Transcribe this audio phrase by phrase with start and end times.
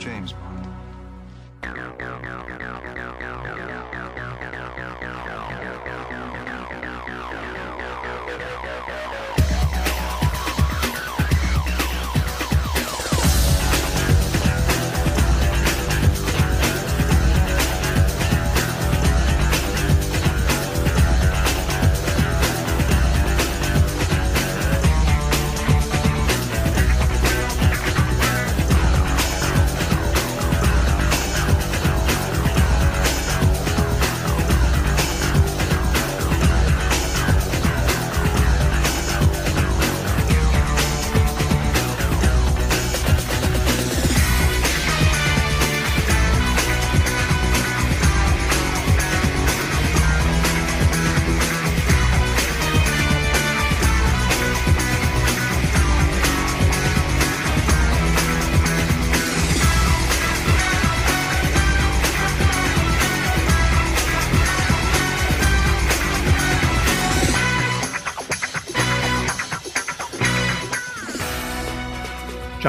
[0.00, 0.66] James Bond.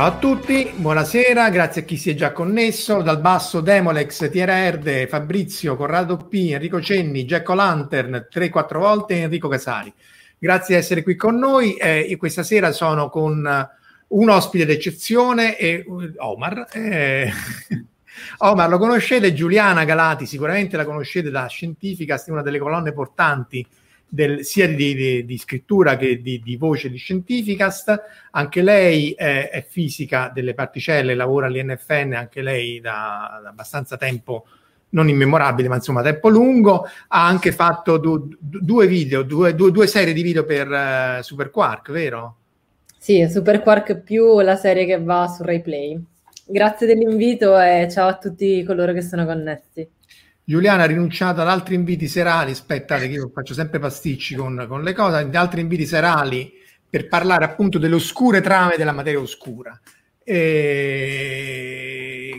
[0.02, 3.04] Ciao a tutti, buonasera, grazie a chi si è già connesso.
[3.04, 9.48] Dal basso Demolex, Tiera Erde, Fabrizio, Corrado P, Enrico Cenni, Jacko Lantern, 3-4 volte Enrico
[9.48, 9.94] Casari.
[10.40, 11.76] Grazie di essere qui con noi.
[11.76, 13.70] Eh, questa sera sono con eh,
[14.08, 15.86] un ospite d'eccezione e
[16.18, 16.66] Omar.
[16.72, 17.32] Eh,
[18.40, 23.64] Omar lo conoscete, Giuliana Galati, sicuramente la conoscete da Scientificast, una delle colonne portanti
[24.14, 28.02] del, sia di, di, di, scrittura che di, di, voce di Scientificast.
[28.32, 34.46] Anche lei è, è, fisica delle particelle, lavora all'INFN, anche lei da, da, abbastanza tempo,
[34.90, 36.84] non immemorabile, ma insomma tempo lungo.
[37.08, 41.50] Ha anche fatto du, due video, due, due, due, serie di video per uh, Super
[41.50, 42.36] Quark, vero?
[42.98, 46.04] Sì, Super Quark più la serie che va su RaiPlay.
[46.46, 49.88] Grazie dell'invito e ciao a tutti coloro che sono connessi.
[50.44, 54.84] Giuliana ha rinunciato ad altri inviti serali, aspettate che io faccio sempre pasticci con, con
[54.84, 56.52] le cose, ad altri inviti serali
[56.90, 59.80] per parlare appunto delle oscure trame della materia oscura.
[60.24, 60.44] E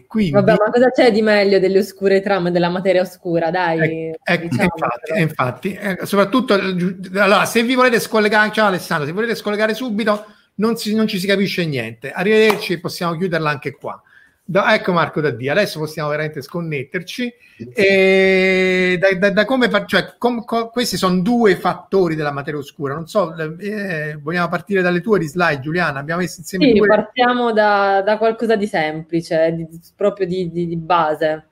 [0.06, 0.32] quindi...
[0.32, 3.50] Vabbè, ma cosa c'è di meglio delle oscure trame della materia oscura?
[3.50, 9.06] Dai, ecco, ecco diciamo, infatti, infatti eh, soprattutto allora, se vi volete scollegare, ciao Alessandro,
[9.06, 10.26] se volete scollegare subito
[10.56, 12.10] non, si, non ci si capisce niente.
[12.10, 14.00] Arrivederci, possiamo chiuderla anche qua.
[14.44, 17.32] Da, ecco Marco da Dio, adesso possiamo veramente sconnetterci.
[17.74, 22.94] E da, da, da come cioè, com, com, questi sono due fattori della materia oscura.
[22.94, 26.00] Non so, eh, vogliamo partire dalle tue di slide, Giuliana?
[26.00, 26.86] Abbiamo messo insieme sì, due.
[26.88, 31.46] partiamo da, da qualcosa di semplice, di, proprio di, di, di base.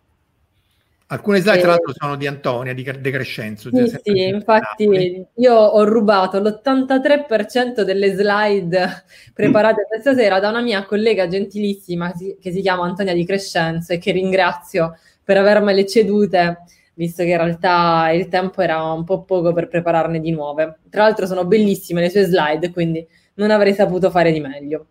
[1.13, 3.69] Alcune slide, tra l'altro, sono di Antonia, di De Crescenzo.
[3.73, 9.05] Sì, sì infatti io ho rubato l'83% delle slide
[9.35, 13.99] preparate questa sera da una mia collega gentilissima che si chiama Antonia Di Crescenzo e
[13.99, 16.63] che ringrazio per avermele cedute,
[16.95, 20.79] visto che in realtà il tempo era un po' poco per prepararne di nuove.
[20.91, 23.05] Tra l'altro sono bellissime le sue slide, quindi
[23.35, 24.87] non avrei saputo fare di meglio.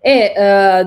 [0.00, 0.84] E eh,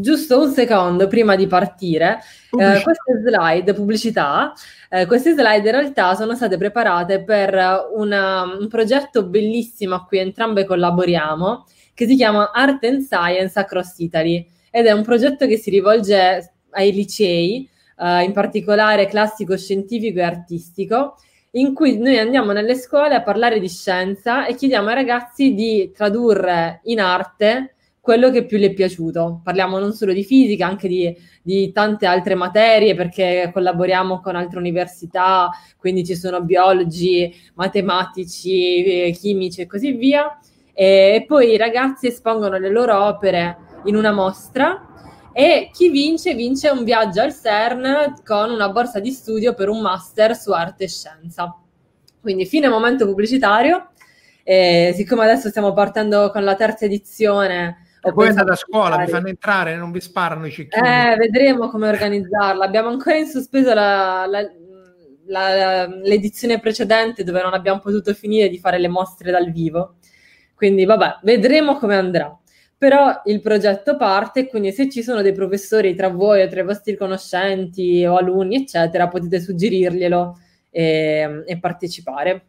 [0.00, 2.20] giusto un secondo prima di partire,
[2.50, 4.52] eh, queste slide, pubblicità,
[4.88, 10.18] eh, queste slide in realtà sono state preparate per una, un progetto bellissimo a cui
[10.18, 15.56] entrambe collaboriamo, che si chiama Art and Science Across Italy ed è un progetto che
[15.56, 17.68] si rivolge ai licei,
[17.98, 21.16] eh, in particolare classico, scientifico e artistico,
[21.52, 25.92] in cui noi andiamo nelle scuole a parlare di scienza e chiediamo ai ragazzi di
[25.94, 27.71] tradurre in arte
[28.02, 29.42] quello che più le è piaciuto.
[29.44, 34.58] Parliamo non solo di fisica, anche di, di, tante altre materie, perché collaboriamo con altre
[34.58, 40.36] università, quindi ci sono biologi, matematici, eh, chimici e così via.
[40.74, 44.88] E poi i ragazzi espongono le loro opere in una mostra
[45.32, 49.80] e chi vince vince un viaggio al CERN con una borsa di studio per un
[49.80, 51.56] master su arte e scienza.
[52.20, 53.90] Quindi fine momento pubblicitario.
[54.42, 59.06] E siccome adesso stiamo partendo con la terza edizione e poi andate a scuola, vi
[59.10, 60.86] fanno entrare, non vi sparano i cecchini.
[60.86, 62.64] Eh, vedremo come organizzarla.
[62.64, 64.42] Abbiamo ancora in sospeso la, la,
[65.26, 69.98] la, l'edizione precedente dove non abbiamo potuto finire di fare le mostre dal vivo.
[70.54, 72.36] Quindi vabbè, vedremo come andrà.
[72.76, 76.64] Però il progetto parte, quindi se ci sono dei professori tra voi o tra i
[76.64, 80.38] vostri conoscenti o alunni, eccetera, potete suggerirglielo
[80.70, 82.46] e, e partecipare.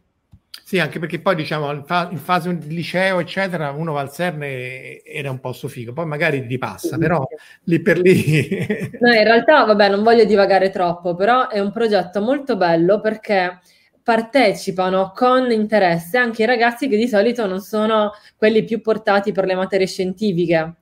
[0.66, 4.10] Sì, anche perché poi diciamo in, fa- in, fase di liceo, eccetera, uno va al
[4.10, 7.22] CERN e era un po' figo, poi magari ti passa, però
[7.64, 8.48] lì per lì.
[8.98, 13.60] no, in realtà, vabbè, non voglio divagare troppo, però è un progetto molto bello perché
[14.02, 19.44] partecipano con interesse anche i ragazzi che di solito non sono quelli più portati per
[19.44, 20.76] le materie scientifiche.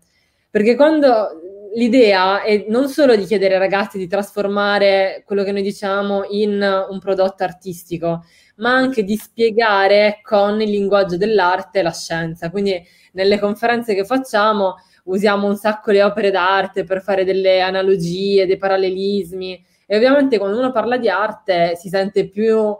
[0.48, 1.40] Perché quando
[1.74, 6.86] l'idea è non solo di chiedere ai ragazzi di trasformare quello che noi diciamo in
[6.88, 8.24] un prodotto artistico,
[8.56, 12.50] ma anche di spiegare con il linguaggio dell'arte la scienza.
[12.50, 12.82] Quindi
[13.12, 18.56] nelle conferenze che facciamo usiamo un sacco le opere d'arte per fare delle analogie, dei
[18.56, 22.76] parallelismi e ovviamente quando uno parla di arte si sente più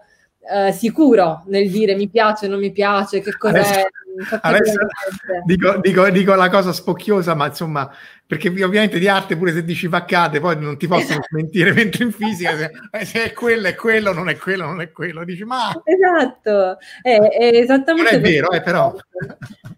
[0.51, 3.59] eh, sicuro nel dire mi piace, non mi piace, che cos'è.
[3.59, 3.87] Adesso,
[4.41, 4.79] adesso
[5.45, 7.91] dico, dico, dico, la cosa spocchiosa, ma insomma,
[8.27, 12.13] perché ovviamente di arte pure se dici vaccate poi non ti possono smentire, mentre in
[12.13, 15.45] fisica se, eh, se, è quello è quello, non è quello, non è quello, dici
[15.45, 15.71] ma...
[15.85, 18.11] Esatto, è, è esattamente...
[18.11, 18.95] Non è vero, eh, però...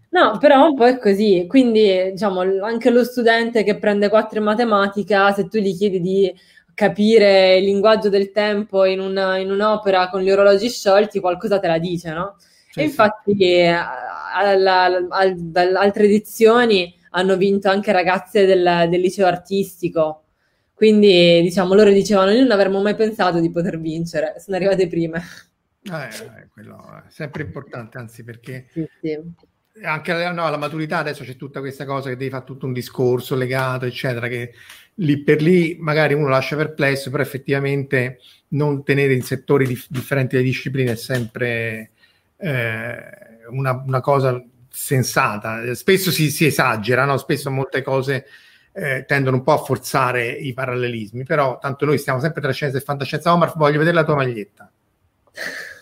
[0.09, 4.45] No, però un po' è così, quindi diciamo anche lo studente che prende 4 in
[4.45, 6.33] matematica, se tu gli chiedi di
[6.73, 11.67] capire il linguaggio del tempo in, una, in un'opera con gli orologi sciolti, qualcosa te
[11.67, 12.35] la dice, no?
[12.81, 13.43] Sì, infatti sì.
[13.43, 20.23] Eh, alla, alla, altre edizioni hanno vinto anche ragazze del, del, liceo artistico.
[20.73, 25.23] Quindi, diciamo, loro dicevano: Noi non avremmo mai pensato di poter vincere, sono arrivate prime.
[25.83, 29.17] Eh, eh quello è sempre importante, anzi, perché sì, sì.
[29.83, 33.35] anche no, alla maturità adesso c'è tutta questa cosa che devi fare tutto un discorso
[33.35, 34.51] legato, eccetera, che
[34.95, 38.19] lì per lì magari uno lascia perplesso, però effettivamente
[38.49, 41.91] non tenere in settori dif- differenti le discipline è sempre
[42.37, 42.95] eh,
[43.49, 45.73] una, una, cosa sensata.
[45.73, 47.17] Spesso si, si esagera, no?
[47.17, 48.25] spesso molte cose
[48.73, 52.77] eh, tendono un po' a forzare i parallelismi, però tanto noi stiamo sempre tra scienza
[52.77, 53.33] e fantascienza.
[53.33, 54.69] Omar, voglio vedere la tua maglietta.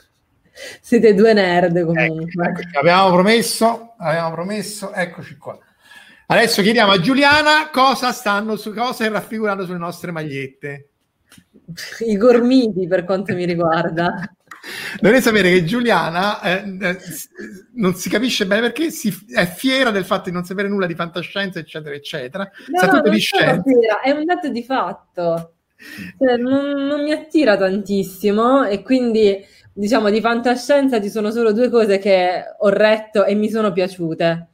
[0.80, 2.06] Siete due nerd comunque.
[2.06, 2.78] Eccoci, eccoci.
[2.78, 5.58] Abbiamo promesso, abbiamo promesso, eccoci qua.
[6.26, 10.90] Adesso chiediamo a Giuliana cosa stanno su cosa è raffigurato sulle nostre magliette.
[12.06, 14.34] I gormiti per quanto mi riguarda.
[15.00, 16.98] Dovete sapere che Giuliana eh, eh,
[17.74, 20.96] non si capisce bene perché si, è fiera del fatto di non sapere nulla di
[20.96, 22.50] fantascienza, eccetera, eccetera.
[22.68, 24.02] No, Sa tutto di scienza.
[24.02, 25.56] è un dato di fatto.
[26.18, 31.70] Cioè, non, non mi attira tantissimo e quindi diciamo di fantascienza ci sono solo due
[31.70, 34.50] cose che ho retto e mi sono piaciute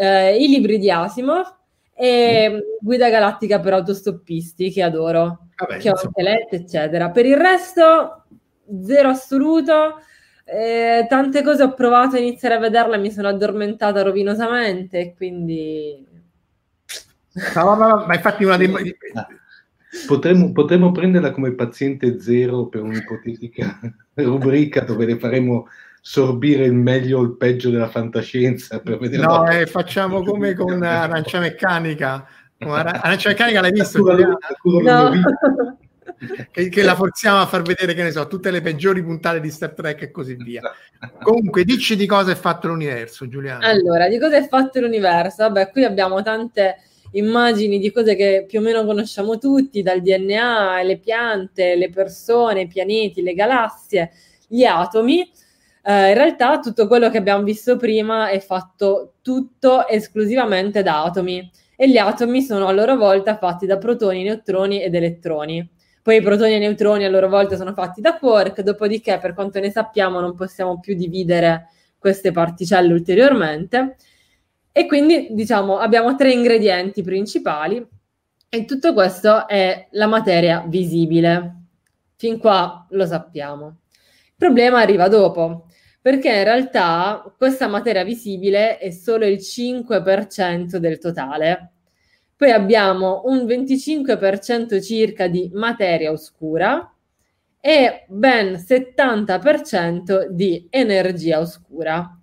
[0.00, 1.56] eh, i libri di Asimov
[1.94, 2.58] e mm.
[2.80, 7.10] Guida Galattica per autostoppisti, che adoro, Vabbè, che ho anche letto, eccetera.
[7.10, 8.24] Per il resto,
[8.84, 10.00] zero assoluto.
[10.44, 16.04] Eh, tante cose ho provato a iniziare a vederla e mi sono addormentata rovinosamente, quindi...
[17.54, 18.68] No, no, ma infatti una dei...
[20.06, 23.80] Potremmo, potremmo, prenderla come paziente zero per un'ipotetica
[24.14, 25.68] rubrica dove le faremo
[26.00, 28.80] sorbire il meglio o il peggio della fantascienza.
[28.80, 32.26] Per vedere no, eh, facciamo come con Arancia Meccanica.
[32.58, 34.02] Arancia Meccanica l'hai visto?
[34.62, 35.12] No.
[36.50, 39.50] Che, che, la forziamo a far vedere, che ne so, tutte le peggiori puntate di
[39.50, 40.62] Star Trek e così via.
[41.22, 43.64] Comunque, dici di cosa è fatto l'universo, Giuliano.
[43.64, 45.42] Allora, di cosa è fatto l'universo?
[45.44, 46.76] Vabbè, qui abbiamo tante
[47.12, 52.62] immagini di cose che più o meno conosciamo tutti, dal DNA, le piante, le persone,
[52.62, 54.10] i pianeti, le galassie,
[54.46, 55.30] gli atomi.
[55.82, 61.50] Uh, in realtà tutto quello che abbiamo visto prima è fatto tutto esclusivamente da atomi
[61.74, 65.66] e gli atomi sono a loro volta fatti da protoni, neutroni ed elettroni.
[66.02, 69.34] Poi i protoni e i neutroni a loro volta sono fatti da quark, dopodiché per
[69.34, 73.96] quanto ne sappiamo non possiamo più dividere queste particelle ulteriormente.
[74.72, 77.86] E quindi diciamo abbiamo tre ingredienti principali
[78.48, 81.56] e tutto questo è la materia visibile.
[82.16, 83.78] Fin qua lo sappiamo.
[83.96, 85.66] Il problema arriva dopo,
[86.00, 91.69] perché in realtà questa materia visibile è solo il 5% del totale.
[92.40, 96.90] Poi abbiamo un 25% circa di materia oscura
[97.60, 102.18] e ben 70% di energia oscura.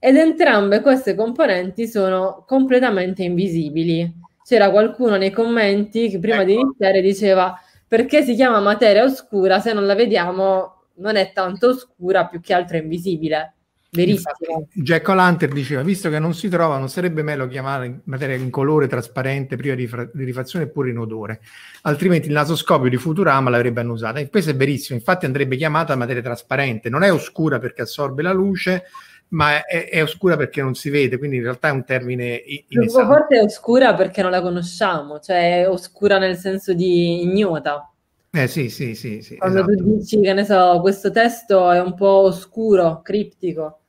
[0.00, 4.12] Ed entrambe queste componenti sono completamente invisibili.
[4.42, 6.44] C'era qualcuno nei commenti che prima ecco.
[6.46, 11.68] di iniziare diceva perché si chiama materia oscura se non la vediamo non è tanto
[11.68, 13.54] oscura, più che altro invisibile.
[13.94, 14.68] Verissimo.
[14.72, 18.86] Jack O'Lantern diceva, visto che non si trova, non sarebbe meglio chiamare materia in colore
[18.86, 21.42] trasparente, priva di, fra- di rifrazione eppure in odore,
[21.82, 24.18] altrimenti il nasoscopio di Futurama l'avrebbe annusata.
[24.18, 28.32] E questo è verissimo, infatti andrebbe chiamata materia trasparente, non è oscura perché assorbe la
[28.32, 28.84] luce,
[29.28, 33.06] ma è, è, oscura perché non si vede, quindi in realtà è un termine inesatto.
[33.06, 37.90] Forse è oscura perché non la conosciamo, cioè è oscura nel senso di ignota.
[38.30, 39.20] Eh sì, sì, sì.
[39.20, 39.76] sì Quando esatto.
[39.76, 43.80] tu dici che ne so, questo testo è un po' oscuro, criptico,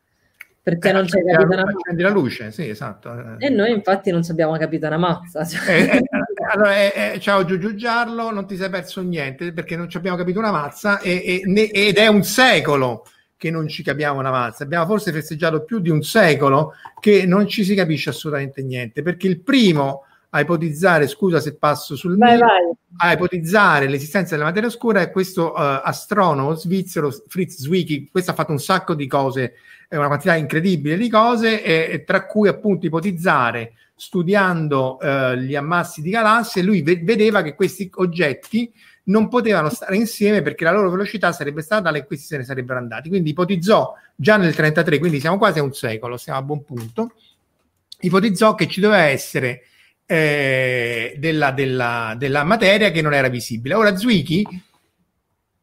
[0.63, 2.01] perché eh, non c'è capito una mazza.
[2.01, 3.37] la luce, sì, esatto.
[3.37, 4.23] E noi infatti non
[4.57, 5.43] capito una mazza.
[5.43, 5.73] Cioè.
[5.73, 6.03] Eh, eh,
[6.49, 10.15] allora, eh, eh, ciao Giugiu Giarlo, non ti sei perso niente perché non ci abbiamo
[10.15, 13.05] capito una mazza e, e, ne, ed è un secolo
[13.35, 14.63] che non ci capiamo una mazza.
[14.63, 19.27] Abbiamo forse festeggiato più di un secolo che non ci si capisce assolutamente niente perché
[19.27, 20.05] il primo
[20.35, 23.09] a ipotizzare, scusa se passo sul vai, mio, vai.
[23.09, 28.33] a ipotizzare l'esistenza della materia oscura è questo uh, astronomo svizzero Fritz Zwicky, questo ha
[28.33, 29.53] fatto un sacco di cose,
[29.97, 36.01] una quantità incredibile di cose, e, e tra cui appunto ipotizzare, studiando uh, gli ammassi
[36.01, 38.71] di galassie, lui ve- vedeva che questi oggetti
[39.05, 42.43] non potevano stare insieme perché la loro velocità sarebbe stata tale e questi se ne
[42.43, 43.09] sarebbero andati.
[43.09, 47.11] Quindi ipotizzò già nel 1933, quindi siamo quasi a un secolo, siamo a buon punto,
[47.99, 49.63] ipotizzò che ci doveva essere
[50.05, 53.73] eh, della, della, della, materia che non era visibile.
[53.73, 54.43] Ora Zwicky,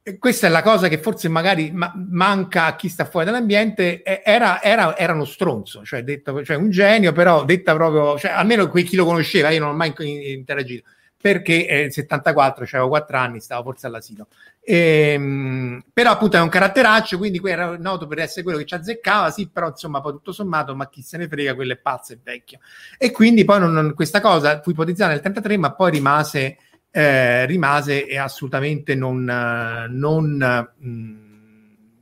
[0.03, 4.03] eh, questa è la cosa che forse magari ma- manca a chi sta fuori dall'ambiente,
[4.03, 8.69] era, era, era uno stronzo, cioè, detto, cioè, un genio, però detta proprio, cioè, almeno
[8.69, 10.89] qui chi lo conosceva, io non ho mai interagito,
[11.21, 14.29] perché nel eh, 74, cioè avevo 4 anni, stavo forse all'asilo.
[14.63, 19.31] Ehm, però appunto è un caratteraccio, quindi era noto per essere quello che ci azzeccava,
[19.31, 22.19] sì, però insomma poi tutto sommato, ma chi se ne frega, quello è pazzo e
[22.23, 22.59] vecchio.
[22.97, 26.57] E quindi poi non, non, questa cosa fu ipotizzata nel 33, ma poi rimase,
[26.91, 29.25] eh, rimase assolutamente non,
[29.91, 31.15] non mh,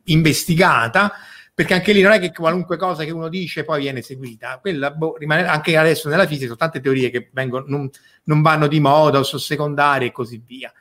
[0.05, 1.13] investigata
[1.59, 4.93] perché anche lì non è che qualunque cosa che uno dice poi viene seguita, quella
[4.93, 7.91] boh, rimane anche adesso nella fisica sono tante teorie che vengono, non,
[8.23, 10.73] non vanno di moda o sono secondarie e così via.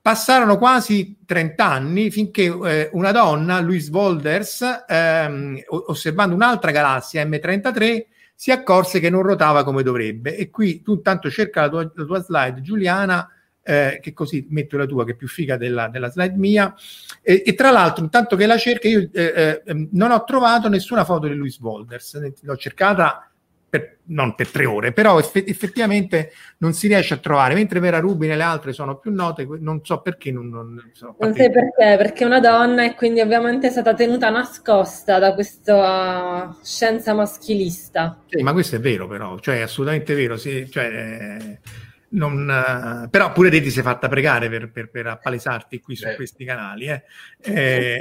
[0.00, 8.04] Passarono quasi 30 anni finché eh, una donna, Louise Wolders, ehm, osservando un'altra galassia M33,
[8.36, 10.36] si accorse che non ruotava come dovrebbe.
[10.36, 13.28] E qui tu intanto cerca la tua, la tua slide, Giuliana,
[13.62, 16.72] eh, che così metto la tua, che è più figa della, della slide mia.
[17.22, 21.04] E, e, tra l'altro, intanto che la cerca, io eh, eh, non ho trovato nessuna
[21.04, 22.42] foto di Louise Wolders.
[22.42, 23.28] L'ho cercata
[23.68, 27.98] per, non per tre ore, però eff- effettivamente non si riesce a trovare, mentre Vera
[27.98, 31.96] Rubin e le altre sono più note, non so perché non, non, non sai perché,
[31.96, 38.22] perché è una donna e quindi ovviamente è stata tenuta nascosta da questa scienza maschilista.
[38.28, 41.58] Sì, ma questo è vero però, cioè è assolutamente vero, sì, cioè,
[42.10, 46.06] non, uh, però pure te ti sei fatta pregare per, per, per appalesarti qui su
[46.06, 46.14] Beh.
[46.14, 47.02] questi canali, eh.
[47.40, 48.00] Eh,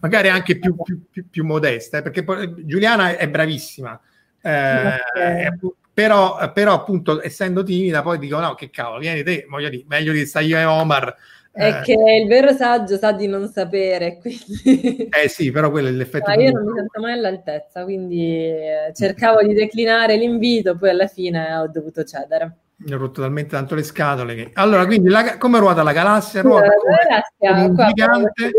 [0.00, 3.98] magari anche più, più, più, più modesta, eh, perché poi, Giuliana è bravissima,
[4.46, 5.58] eh,
[5.92, 10.12] però, però, appunto essendo timida poi dico no che cavolo vieni te voglio dire meglio
[10.12, 11.16] di stare io e Omar.
[11.50, 11.80] È eh.
[11.80, 16.30] che il vero saggio sa di non sapere quindi eh sì però quello è l'effetto
[16.30, 21.06] ah, io non mi sento mai all'altezza quindi eh, cercavo di declinare l'invito poi alla
[21.06, 22.56] fine ho dovuto cedere.
[22.78, 24.50] Mi ho rotto talmente tanto le scatole che...
[24.52, 25.38] allora quindi la...
[25.38, 26.42] come ruota la galassia?
[26.42, 26.72] Ruota la
[27.08, 28.50] galassia, come un gigante.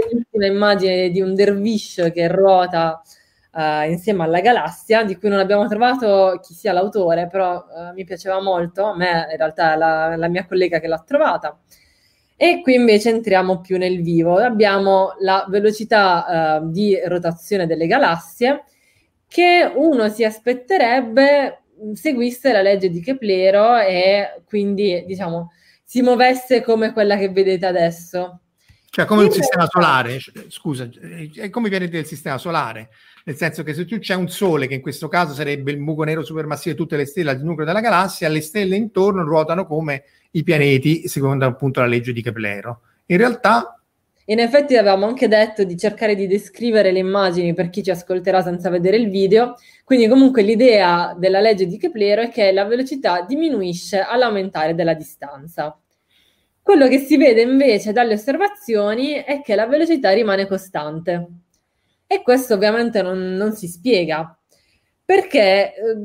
[0.48, 3.00] immagine di un derviscio che ruota
[3.58, 8.06] uh, insieme alla galassia, di cui non abbiamo trovato chi sia l'autore, però uh, mi
[8.06, 11.60] piaceva molto, a me in realtà è la, la mia collega che l'ha trovata.
[12.36, 14.38] E qui invece entriamo più nel vivo.
[14.38, 18.64] Abbiamo la velocità uh, di rotazione delle galassie
[19.28, 25.52] che uno si aspetterebbe seguisse la legge di Keplero e quindi diciamo
[25.84, 28.42] si muovesse come quella che vedete adesso.
[28.90, 30.90] Cioè come un sistema solare, scusa,
[31.36, 32.90] è come viene del sistema solare
[33.28, 36.04] nel senso che se tu c'è un sole, che in questo caso sarebbe il buco
[36.04, 40.06] nero supermassivo di tutte le stelle al nucleo della galassia, le stelle intorno ruotano come
[40.32, 42.80] i pianeti, secondo appunto la legge di Keplero.
[43.08, 43.82] In realtà
[44.30, 48.42] in effetti avevamo anche detto di cercare di descrivere le immagini per chi ci ascolterà
[48.42, 53.26] senza vedere il video, quindi comunque l'idea della legge di Keplero è che la velocità
[53.28, 55.78] diminuisce all'aumentare della distanza.
[56.62, 61.28] Quello che si vede invece dalle osservazioni è che la velocità rimane costante
[62.08, 64.38] e questo ovviamente non, non si spiega
[65.08, 65.96] perché eh,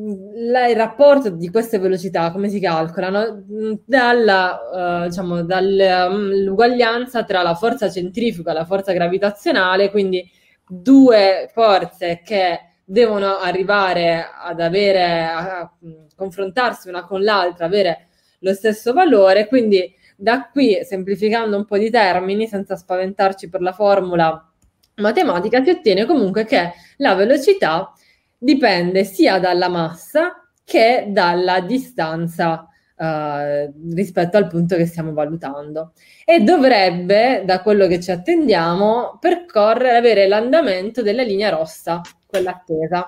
[0.49, 3.43] la, il rapporto di queste velocità, come si calcolano?
[3.85, 10.25] Dalla, eh, diciamo, dall'uguaglianza tra la forza centrifuga e la forza gravitazionale, quindi
[10.69, 15.73] due forze che devono arrivare ad avere, a, a
[16.15, 18.07] confrontarsi una con l'altra, avere
[18.39, 23.73] lo stesso valore, quindi da qui, semplificando un po' di termini, senza spaventarci per la
[23.73, 24.52] formula
[24.97, 27.93] matematica, si ottiene comunque che la velocità
[28.39, 35.93] dipende sia dalla massa che dalla distanza uh, rispetto al punto che stiamo valutando
[36.25, 43.07] e dovrebbe, da quello che ci attendiamo, percorrere, avere l'andamento della linea rossa, quella attesa.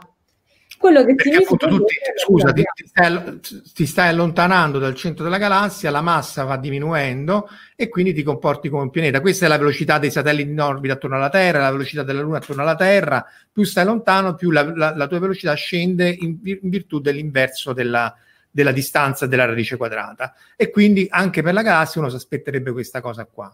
[0.84, 3.40] Quello che Perché appunto tu ti, scusa, ti, ti, stai,
[3.72, 8.68] ti, stai, allontanando dal centro della galassia, la massa va diminuendo e quindi ti comporti
[8.68, 9.22] come un pianeta.
[9.22, 12.36] Questa è la velocità dei satelliti in orbita attorno alla Terra, la velocità della Luna
[12.36, 13.24] attorno alla Terra.
[13.50, 18.14] Più stai lontano, più la, la, la tua velocità scende in, in virtù dell'inverso della,
[18.50, 20.34] della distanza della radice quadrata.
[20.54, 23.50] E quindi anche per la galassia uno si aspetterebbe questa cosa qua.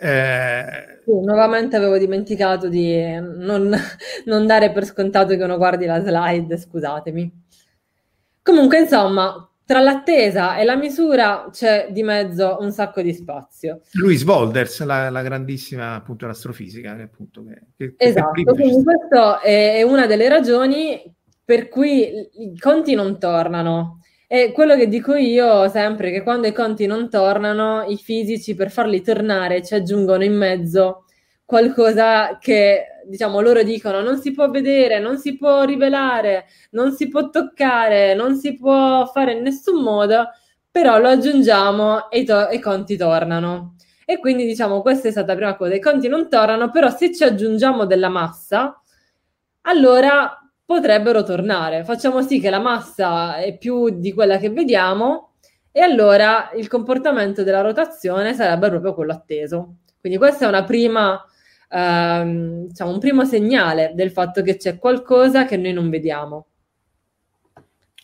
[0.00, 1.00] Eh...
[1.04, 3.74] Sì, nuovamente avevo dimenticato di non,
[4.24, 7.40] non, dare per scontato che uno guardi la slide, scusatemi.
[8.42, 13.80] Comunque, insomma, tra l'attesa e la misura c'è di mezzo un sacco di spazio.
[13.92, 16.96] Louise Wolders, la, la grandissima appunto astrofisica.
[16.96, 21.02] Che, appunto, che, che esatto, quindi questa è una delle ragioni
[21.44, 24.01] per cui i conti non tornano
[24.34, 28.70] e quello che dico io sempre che quando i conti non tornano, i fisici per
[28.70, 31.04] farli tornare ci aggiungono in mezzo
[31.44, 37.08] qualcosa che diciamo loro dicono non si può vedere, non si può rivelare, non si
[37.08, 40.30] può toccare, non si può fare in nessun modo,
[40.70, 43.74] però lo aggiungiamo e i, to- i conti tornano.
[44.06, 47.12] E quindi diciamo questa è stata la prima cosa, i conti non tornano, però se
[47.14, 48.80] ci aggiungiamo della massa,
[49.62, 51.84] allora potrebbero tornare.
[51.84, 55.32] Facciamo sì che la massa è più di quella che vediamo
[55.70, 59.76] e allora il comportamento della rotazione sarebbe proprio quello atteso.
[60.00, 61.24] Quindi questa è prima,
[61.68, 66.46] ehm, diciamo, un primo segnale del fatto che c'è qualcosa che noi non vediamo.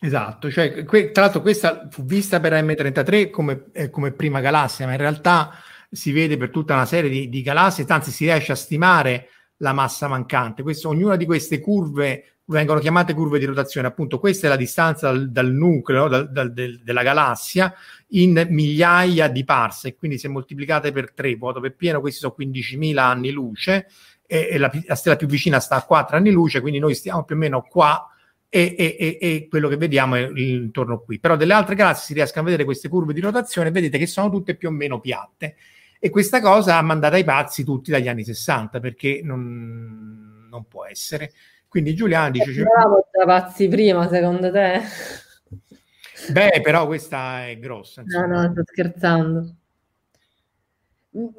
[0.01, 4.87] Esatto, cioè, que- tra l'altro questa fu vista per M33 come, eh, come, prima galassia,
[4.87, 5.51] ma in realtà
[5.91, 9.73] si vede per tutta una serie di, di galassie, anzi si riesce a stimare la
[9.73, 10.63] massa mancante.
[10.63, 13.87] Questo, ognuna di queste curve vengono chiamate curve di rotazione.
[13.87, 17.75] Appunto, questa è la distanza dal, dal nucleo dal, dal, del, della galassia
[18.09, 22.99] in migliaia di parsec, quindi se moltiplicate per 3, vuoto per pieno, questi sono 15.000
[22.99, 23.89] anni luce
[24.27, 27.25] e, e la, la, stella più vicina sta a 4 anni luce, quindi noi stiamo
[27.25, 28.11] più o meno qua
[28.49, 31.19] e, e, e quello che vediamo è intorno qui.
[31.19, 34.31] Però delle altre galassie si riescono a vedere queste curve di rotazione, vedete che sono
[34.31, 35.57] tutte più o meno piatte.
[36.01, 40.87] E questa cosa ha mandato ai pazzi tutti dagli anni 60, perché non, non può
[40.87, 41.33] essere.
[41.69, 42.53] Quindi Giuliano dice...
[42.53, 44.81] Cioè, pazzi prima, secondo te?
[46.31, 48.01] Beh, però questa è grossa.
[48.01, 48.27] Insomma.
[48.27, 49.55] No, no, sto scherzando.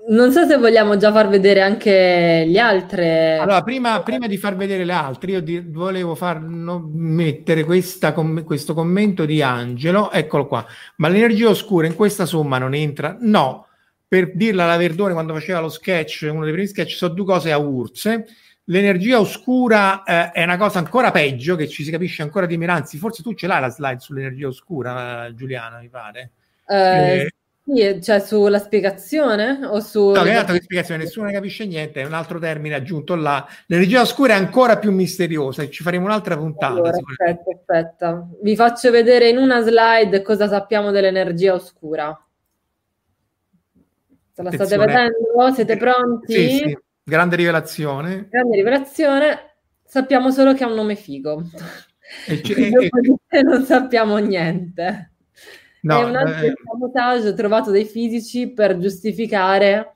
[0.07, 3.37] Non so se vogliamo già far vedere anche le altre.
[3.37, 8.11] Allora, prima, prima di far vedere le altre, io di, volevo far no, mettere questa,
[8.13, 10.11] com, questo commento di Angelo.
[10.11, 10.65] Eccolo qua.
[10.97, 13.15] Ma l'energia oscura in questa somma non entra?
[13.19, 13.67] No.
[14.07, 17.51] Per dirla alla Verdone, quando faceva lo sketch, uno dei primi sketch, sono due cose
[17.51, 18.25] a urse
[18.69, 22.71] L'energia oscura eh, è una cosa ancora peggio, che ci si capisce ancora di meno.
[22.71, 26.31] Anzi, forse tu ce l'hai la slide sull'energia oscura, eh, Giuliana, mi pare.
[26.67, 27.33] Eh, eh,
[27.65, 30.11] sì, cioè sulla spiegazione o su...
[30.11, 33.47] No, che altro che spiegazione, nessuno ne capisce niente, è un altro termine aggiunto là.
[33.65, 36.73] L'energia oscura è ancora più misteriosa e ci faremo un'altra puntata.
[36.73, 38.27] Allora, aspetta, aspetta.
[38.39, 42.15] Vi faccio vedere in una slide cosa sappiamo dell'energia oscura.
[44.31, 45.51] Se la state vedendo?
[45.55, 46.33] Siete pronti?
[46.33, 46.77] Sì, sì.
[47.03, 48.27] Grande rivelazione.
[48.29, 49.55] Grande rivelazione.
[49.83, 51.43] Sappiamo solo che ha un nome figo.
[52.27, 52.55] E, c-
[53.29, 55.13] e, non sappiamo niente.
[55.81, 56.53] No, è un altro eh...
[56.63, 59.93] sabotaggio trovato dai fisici per giustificare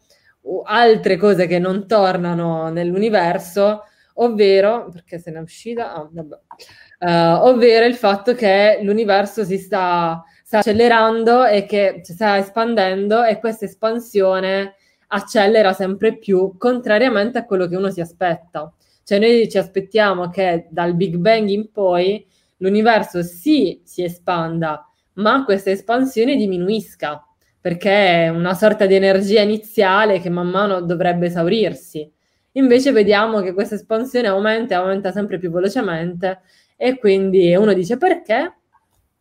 [0.66, 3.84] altre cose che non tornano nell'universo,
[4.16, 10.24] ovvero, perché se ne è uscita, ah, uh, ovvero il fatto che l'universo si sta,
[10.44, 14.76] sta accelerando e che si sta espandendo e questa espansione
[15.08, 18.72] accelera sempre più, contrariamente a quello che uno si aspetta.
[19.04, 22.26] Cioè noi ci aspettiamo che dal Big Bang in poi
[22.58, 27.26] l'universo sì si espanda, ma questa espansione diminuisca,
[27.60, 32.10] perché è una sorta di energia iniziale che man mano dovrebbe esaurirsi.
[32.54, 36.42] Invece vediamo che questa espansione aumenta e aumenta sempre più velocemente
[36.78, 38.54] e quindi uno dice perché?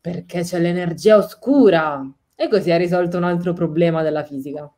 [0.01, 4.71] Perché c'è l'energia oscura e così ha risolto un altro problema della fisica.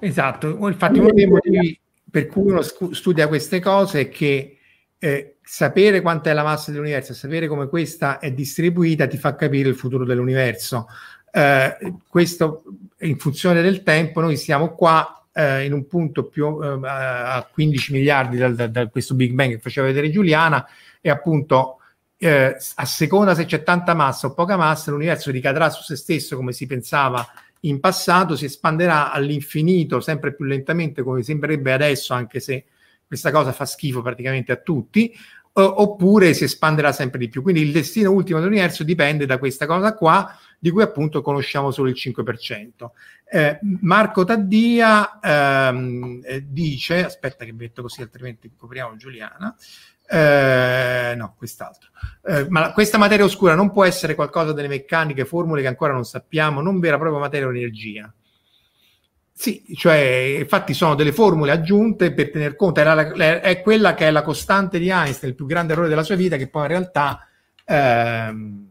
[0.00, 1.78] Esatto, infatti uno dei motivi
[2.10, 4.58] per cui uno studia queste cose è che
[4.98, 9.68] eh, sapere quanta è la massa dell'universo, sapere come questa è distribuita ti fa capire
[9.68, 10.86] il futuro dell'universo.
[11.32, 12.62] Eh, questo
[13.00, 17.92] in funzione del tempo, noi siamo qua eh, in un punto più eh, a 15
[17.92, 20.64] miliardi da, da, da, questo Big Bang che faceva vedere Giuliana
[21.00, 21.80] e appunto
[22.16, 26.36] eh, a seconda se c'è tanta massa o poca massa l'universo ricadrà su se stesso
[26.36, 27.26] come si pensava
[27.64, 32.64] in passato, si espanderà all'infinito sempre più lentamente come sembrerebbe adesso anche se
[33.06, 35.14] questa cosa fa schifo praticamente a tutti
[35.56, 37.42] oppure si espanderà sempre di più.
[37.42, 41.88] Quindi il destino ultimo dell'universo dipende da questa cosa qua di cui appunto conosciamo solo
[41.88, 42.90] il 5%.
[43.30, 49.54] Eh, Marco Taddia ehm, eh, dice, aspetta che metto così altrimenti copriamo Giuliana,
[50.06, 51.90] eh, no, quest'altro.
[52.26, 56.04] Eh, ma questa materia oscura non può essere qualcosa delle meccaniche, formule che ancora non
[56.04, 58.12] sappiamo, non vera proprio materia o energia.
[59.36, 64.06] Sì, cioè, infatti sono delle formule aggiunte per tener conto, era la, è quella che
[64.06, 66.68] è la costante di Einstein, il più grande errore della sua vita, che poi in
[66.68, 67.26] realtà
[67.64, 68.68] ehm,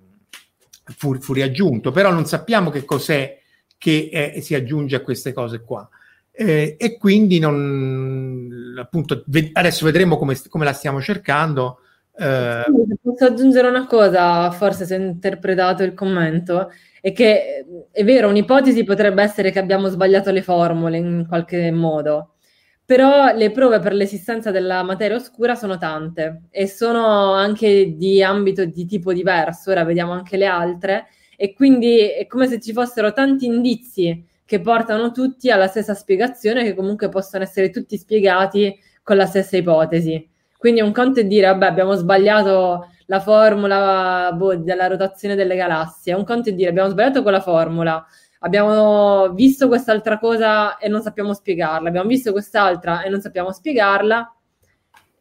[0.95, 3.39] fu, fu, riaggiunto, però non sappiamo che cos'è
[3.77, 5.87] che eh, si aggiunge a queste cose qua.
[6.35, 11.79] Eh, e quindi non, appunto, ve- adesso vedremo come, come, la stiamo cercando.
[12.17, 12.63] Eh.
[13.01, 18.83] Posso aggiungere una cosa, forse se ho interpretato il commento, è che è vero, un'ipotesi
[18.83, 22.35] potrebbe essere che abbiamo sbagliato le formule in qualche modo,
[22.83, 28.65] però le prove per l'esistenza della materia oscura sono tante e sono anche di ambito
[28.65, 33.13] di tipo diverso, ora vediamo anche le altre, e quindi è come se ci fossero
[33.13, 39.17] tanti indizi che portano tutti alla stessa spiegazione, che comunque possono essere tutti spiegati con
[39.17, 40.29] la stessa ipotesi.
[40.59, 46.13] Quindi un conto è dire, vabbè, abbiamo sbagliato la formula boh, della rotazione delle galassie,
[46.13, 48.05] un conto è dire, abbiamo sbagliato quella formula,
[48.41, 54.35] abbiamo visto quest'altra cosa e non sappiamo spiegarla, abbiamo visto quest'altra e non sappiamo spiegarla,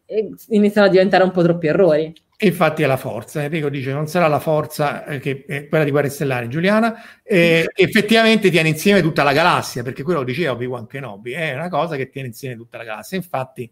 [0.05, 2.13] e iniziano a diventare un po' troppi errori.
[2.43, 5.91] Infatti è la forza, Enrico dice non sarà la forza eh, che è quella di
[5.91, 10.87] Guerre Stellari, Giuliana, eh, effettivamente tiene insieme tutta la galassia, perché quello lo diceva Obi-Wan
[10.87, 13.71] Kenobi, è una cosa che tiene insieme tutta la galassia, infatti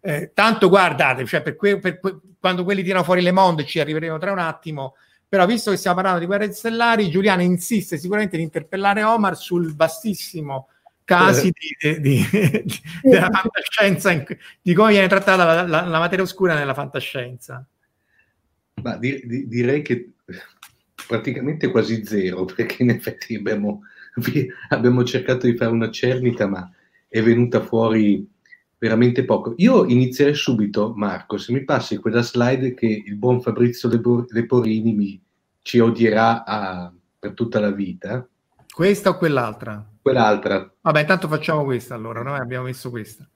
[0.00, 3.78] eh, tanto guardate, cioè per que- per que- quando quelli tirano fuori le monde ci
[3.78, 4.94] arriveremo tra un attimo,
[5.28, 9.76] però, visto che stiamo parlando di guerre stellari, Giuliano insiste sicuramente di interpellare Omar sul
[9.76, 10.70] vastissimo
[11.04, 12.26] casi di, di,
[12.64, 14.24] di, della fantascienza,
[14.60, 17.64] di come viene trattata la, la, la, materia oscura nella fantascienza.
[18.82, 20.12] Ma direi che
[21.06, 23.82] praticamente quasi zero, perché in effetti abbiamo,
[24.68, 26.70] abbiamo cercato di fare una cernita, ma
[27.08, 28.26] è venuta fuori
[28.78, 29.54] veramente poco.
[29.56, 33.88] Io inizierei subito, Marco, se mi passi quella slide che il buon Fabrizio
[34.28, 35.20] Leporini mi,
[35.62, 38.26] ci odierà a, per tutta la vita.
[38.72, 39.84] Questa o quell'altra?
[40.00, 40.72] Quell'altra.
[40.80, 43.28] Vabbè, intanto facciamo questa allora, noi abbiamo messo questa.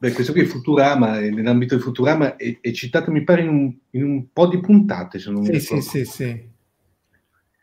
[0.00, 3.74] Beh, questo qui è Futurama, nell'ambito di Futurama è, è citato, mi pare, in un,
[3.90, 5.82] in un, po' di puntate, se non sì, mi ricordo.
[5.82, 6.48] Sì, sì, sì.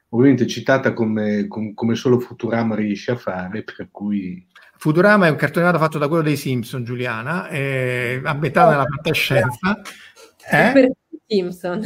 [0.09, 4.45] Ovviamente è citata come, com, come solo Futurama riesce a fare, per cui...
[4.77, 9.81] Futurama è un cartone animato fatto da quello dei Simpson, Giuliana, è ambientato nella fantascienza.
[10.51, 10.71] Eh?
[10.73, 10.91] Per
[11.25, 11.79] Simpson.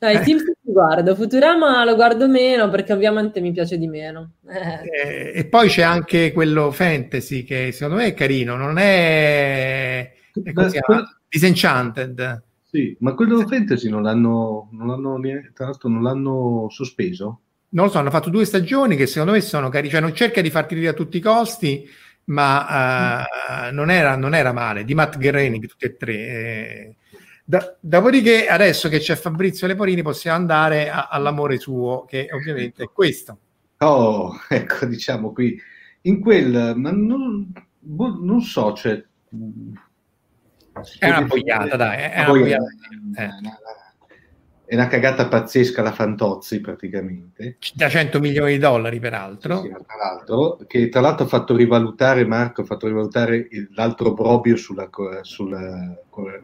[0.00, 0.24] No, i eh.
[0.24, 4.32] Simpson guardo, Futurama lo guardo meno perché ovviamente mi piace di meno.
[4.48, 5.32] Eh.
[5.32, 10.12] E, e, poi c'è anche quello fantasy che secondo me è carino, non è...
[10.42, 12.42] è così, Beh, Disenchanted.
[12.62, 15.20] Sì, ma quello fantasy non l'hanno, non l'hanno,
[15.52, 17.40] tra l'altro non l'hanno sospeso?
[17.70, 20.40] Non lo so, hanno fatto due stagioni che secondo me sono carine, cioè non cerca
[20.40, 21.88] di farti ridere a tutti i costi,
[22.24, 23.26] ma
[23.68, 26.14] uh, non, era, non, era, male, di Matt Groening tutti e tre.
[26.14, 26.96] Eh.
[27.44, 32.88] Da, dopodiché, adesso che c'è Fabrizio Leporini, possiamo andare a, all'amore suo, che ovviamente è
[32.92, 33.38] questo.
[33.78, 35.60] Oh, ecco, diciamo qui,
[36.02, 39.02] in quel, ma non, boh, non so, cioè...
[40.98, 42.64] È una boiata, dai, è una boiata.
[43.16, 43.28] Eh
[44.64, 47.58] è una cagata pazzesca la Fantozzi praticamente.
[47.74, 49.60] Da 100 milioni di dollari peraltro.
[49.60, 54.56] Sì, tra l'altro che tra l'altro ha fatto rivalutare, Marco ha fatto rivalutare l'altro Brobio
[54.56, 54.88] sulla,
[55.20, 55.94] sulla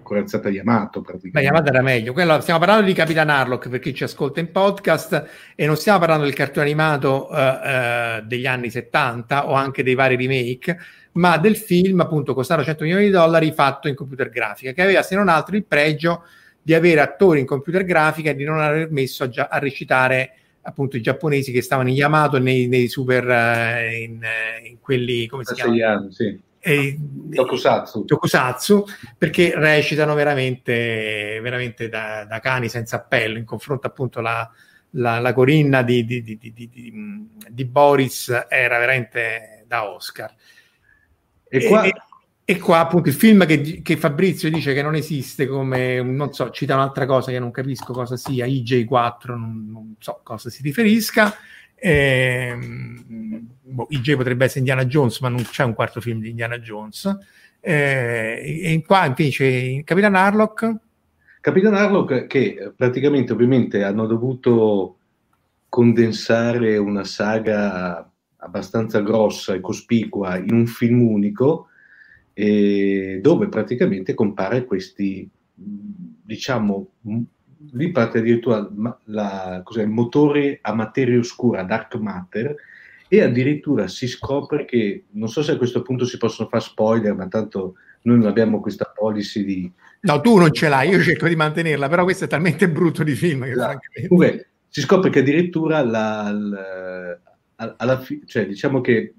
[0.02, 1.38] corazzata Yamato praticamente.
[1.38, 2.12] Beh, Yamato era meglio.
[2.12, 6.00] Quello, stiamo parlando di Capitan Harlock per chi ci ascolta in podcast e non stiamo
[6.00, 10.76] parlando del cartone animato uh, uh, degli anni 70 o anche dei vari remake,
[11.12, 15.02] ma del film appunto costato 100 milioni di dollari fatto in computer grafica, che aveva
[15.02, 16.24] se non altro il pregio
[16.68, 20.98] di avere attori in computer grafica e di non aver messo a, a recitare appunto
[20.98, 25.44] i giapponesi che stavano in Yamato nei, nei super uh, in, uh, in, quelli come
[25.44, 26.06] si chiama?
[26.10, 26.38] Sì.
[26.60, 26.98] E,
[27.34, 28.04] tokusatsu.
[28.04, 28.84] tokusatsu
[29.16, 34.46] perché recitano veramente, veramente da, da, cani senza appello in confronto appunto la,
[34.90, 36.52] la, la corinna di, di, di,
[37.48, 40.34] di, Boris era veramente da Oscar
[41.48, 41.92] e qua, e,
[42.50, 46.48] e qua appunto il film che, che, Fabrizio dice che non esiste come, non so,
[46.48, 51.34] cita un'altra cosa che non capisco cosa sia, IJ4, non, non so cosa si riferisca.
[51.74, 52.56] Eh,
[53.60, 57.18] boh, IJ potrebbe essere Indiana Jones, ma non c'è un quarto film di Indiana Jones.
[57.60, 60.74] Eh, e qua invece Capitan Harlock.
[61.42, 64.96] Capitan Harlock che praticamente ovviamente hanno dovuto
[65.68, 71.66] condensare una saga abbastanza grossa e cospicua in un film unico
[72.40, 76.90] eh, dove praticamente compare questi, diciamo,
[77.72, 78.70] lì parte addirittura
[79.06, 82.54] la, il motore a materia oscura, dark matter,
[83.08, 87.12] e addirittura si scopre che, non so se a questo punto si possono fare spoiler,
[87.16, 89.72] ma tanto noi non abbiamo questa policy di...
[90.02, 93.14] No, tu non ce l'hai, io cerco di mantenerla, però questo è talmente brutto di
[93.14, 93.80] film che esatto.
[93.92, 94.50] francamente...
[94.68, 99.14] si scopre che addirittura la, la, alla fi- cioè diciamo che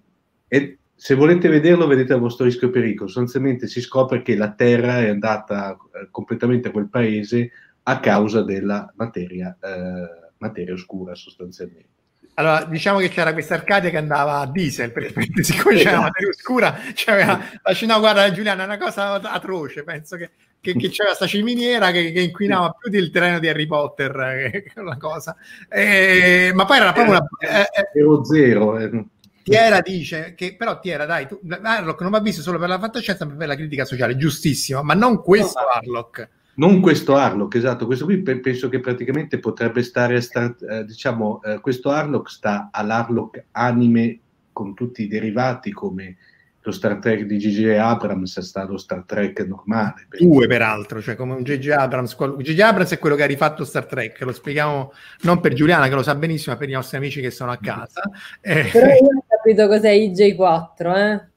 [0.47, 3.07] è, se volete vederlo, vedete a vostro rischio e pericolo.
[3.07, 7.51] Sostanzialmente si scopre che la Terra è andata eh, completamente a quel paese
[7.83, 11.88] a causa della materia, eh, materia oscura, sostanzialmente.
[12.33, 16.29] Allora, diciamo che c'era questa Arcadia che andava a diesel, perché siccome c'era la materia
[16.29, 21.07] oscura, c'era la scena, guarda Giuliana, è una cosa atroce, penso che, che, che c'era
[21.07, 25.33] questa ciminiera che, che, inquinava più del terreno di Harry Potter, eh, una cosa.
[25.69, 27.25] Eh, ma poi era proprio una...
[27.39, 28.77] Eh, eh, zero.
[28.77, 29.05] Eh.
[29.49, 33.25] Tiera dice che però Tiera dai, tu, Harlock non va visto solo per la fantascienza
[33.25, 36.29] ma per la critica sociale, giustissimo, ma non questo Harlock.
[36.55, 41.41] Non questo Harlock, esatto, questo qui penso che praticamente potrebbe stare, a star, eh, diciamo,
[41.43, 44.19] eh, questo Harlock sta all'Harlock anime
[44.51, 46.17] con tutti i derivati come
[46.62, 47.77] lo Star Trek di G.J.
[47.77, 50.07] Abrams è stato Star Trek normale.
[50.17, 51.69] Due peraltro, cioè come un G.J.
[51.69, 52.15] Abrams.
[52.15, 52.59] G.J.
[52.59, 56.03] Abrams è quello che ha rifatto Star Trek, lo spieghiamo non per Giuliana che lo
[56.03, 58.01] sa benissimo, ma per i nostri amici che sono a casa.
[58.41, 58.69] Eh.
[58.71, 61.28] Però io capito cos'è IJ4, eh?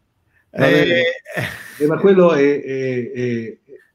[0.55, 1.05] Eh,
[1.79, 3.12] eh, ma quello è, è,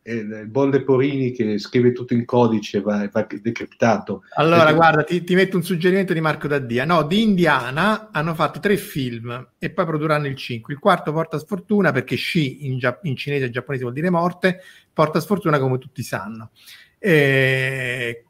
[0.01, 4.23] è, il buon Leporini che scrive tutto in codice, va, va decriptato.
[4.35, 4.75] Allora, Perché...
[4.75, 6.85] guarda, ti, ti, metto un suggerimento di Marco Daddia.
[6.85, 10.73] No, di Indiana hanno fatto tre film e poi produrranno il cinque.
[10.73, 14.61] Il quarto porta sfortuna perché Shi in, gia- in cinese e giapponese vuol dire morte,
[14.91, 16.51] porta sfortuna come tutti sanno.
[16.97, 18.23] E...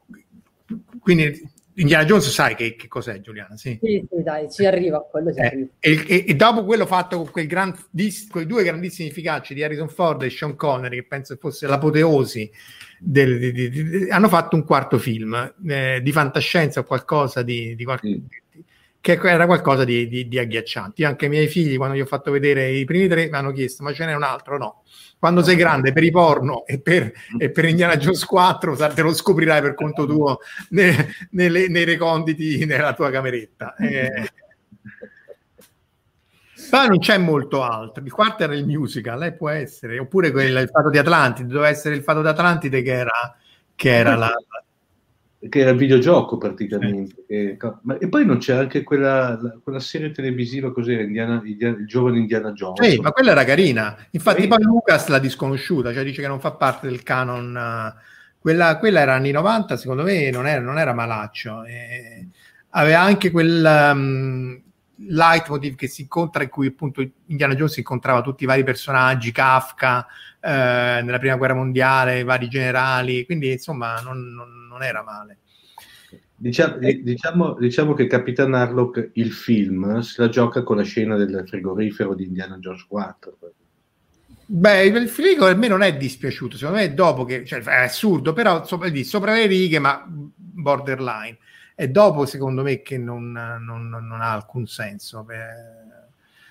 [0.99, 3.55] Quindi Indiana Jones sai che, che cos'è Giuliana?
[3.55, 3.77] Sì.
[3.81, 5.31] sì, sì, dai, ci arriva quello.
[5.31, 7.73] Ci eh, E, e, e, dopo quello fatto con quei, gran,
[8.29, 12.49] quei due grandissimi efficaci di Harrison Ford e Sean Connery, che penso fosse l'apoteosi,
[12.99, 17.75] del, di, di, di, hanno fatto un quarto film eh, di fantascienza o qualcosa di,
[17.75, 18.25] di qualche, mm.
[19.15, 21.01] Che era qualcosa di, di, agghiacciante.
[21.01, 23.51] Io anche i miei figli, quando gli ho fatto vedere i primi tre, mi hanno
[23.51, 24.57] chiesto: ma ce n'è un altro?
[24.57, 24.81] No
[25.19, 29.13] quando sei grande per i porno e per, e per Indiana Jones 4 te lo
[29.13, 30.39] scoprirai per conto tuo
[30.69, 33.75] ne, nelle, nei reconditi nella tua cameretta.
[33.75, 34.31] Eh.
[36.69, 38.03] Poi non c'è molto altro.
[38.03, 41.69] Il quarto era il musical, eh, può essere, oppure quel, il fatto di Atlantide, doveva
[41.69, 43.37] essere il fatto di Atlantide che era,
[43.73, 44.33] che era la,
[45.39, 47.23] che era il videogioco praticamente.
[47.27, 51.85] Che, ma, e poi non c'è anche quella, quella serie televisiva cos'era, Indiana, Indiana, il
[51.85, 52.87] giovane Indiana Jones.
[52.87, 53.95] Sì, ma quella era carina.
[54.11, 54.47] Infatti sì.
[54.47, 57.55] poi Lucas l'ha disconosciuta, cioè dice che non fa parte del canon.
[57.55, 57.99] Uh,
[58.39, 61.63] quella, quella, era anni 90, secondo me non era, non era malaccio.
[61.65, 62.27] E
[62.71, 64.61] aveva anche quel um,
[64.95, 70.07] leitmotiv che si incontra in cui appunto Indiana Jones incontrava tutti i vari personaggi, Kafka,
[70.39, 75.39] eh, nella prima guerra mondiale, i vari generali, quindi insomma non, non non era male.
[76.35, 81.43] Diciamo, diciamo, diciamo, che Capitan Harlock, il film, se la gioca con la scena del
[81.47, 83.37] frigorifero di Indiana Jones 4.
[84.49, 87.83] Beh, il frigo a me non è dispiaciuto, secondo me è dopo che, cioè, è
[87.83, 91.39] assurdo, però sopra, sopra le righe, ma borderline.
[91.73, 95.25] È dopo, secondo me, che non, non, non ha alcun senso.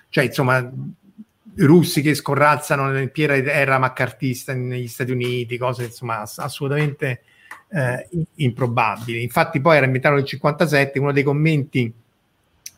[0.09, 6.21] Cioè, insomma, i russi che scorrazzano nel piena era maccartista negli Stati Uniti, cose insomma
[6.21, 7.23] assolutamente
[7.69, 9.19] eh, improbabile.
[9.19, 11.93] Infatti poi era inventato nel 57 uno dei commenti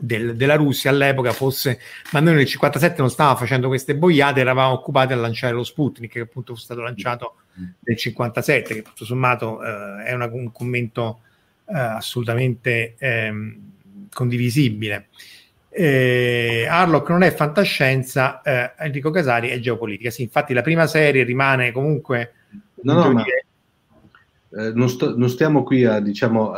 [0.02, 1.78] del, della Russia all'epoca fosse
[2.13, 6.12] ma noi nel 57 non stavamo facendo queste boiate, eravamo occupati a lanciare lo Sputnik
[6.12, 7.36] che appunto fu stato lanciato
[7.80, 11.19] nel 57 che tutto sommato eh, è una, un commento
[11.65, 13.58] eh, assolutamente ehm,
[14.12, 15.08] condivisibile.
[15.69, 20.10] Eh, Harlock non è fantascienza, eh, Enrico Casari è geopolitica.
[20.10, 22.34] Sì, infatti la prima serie rimane comunque...
[22.82, 23.23] No, no, ma,
[24.52, 26.54] eh, non, sto, non, stiamo qui a, diciamo,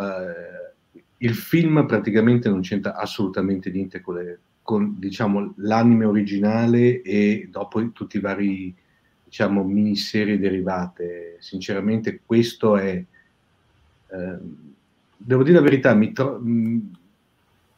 [1.17, 7.91] il film praticamente non c'entra assolutamente niente con, le, con diciamo, l'anime originale e dopo
[7.91, 8.75] tutti i vari
[9.23, 11.37] diciamo, miniserie derivate.
[11.39, 13.03] Sinceramente questo è...
[14.13, 14.37] Eh,
[15.15, 16.41] devo dire la verità, mi tro-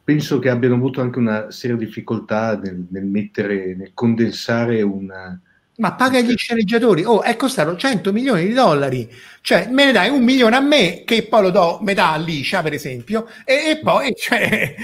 [0.02, 5.40] penso che abbiano avuto anche una seria difficoltà nel, nel mettere, nel condensare una,
[5.76, 9.10] ma paga gli sceneggiatori, oh, è costato 100 milioni di dollari,
[9.40, 12.62] cioè me ne dai un milione a me che poi lo do metà a Liscia
[12.62, 14.74] per esempio e, e poi, cioè,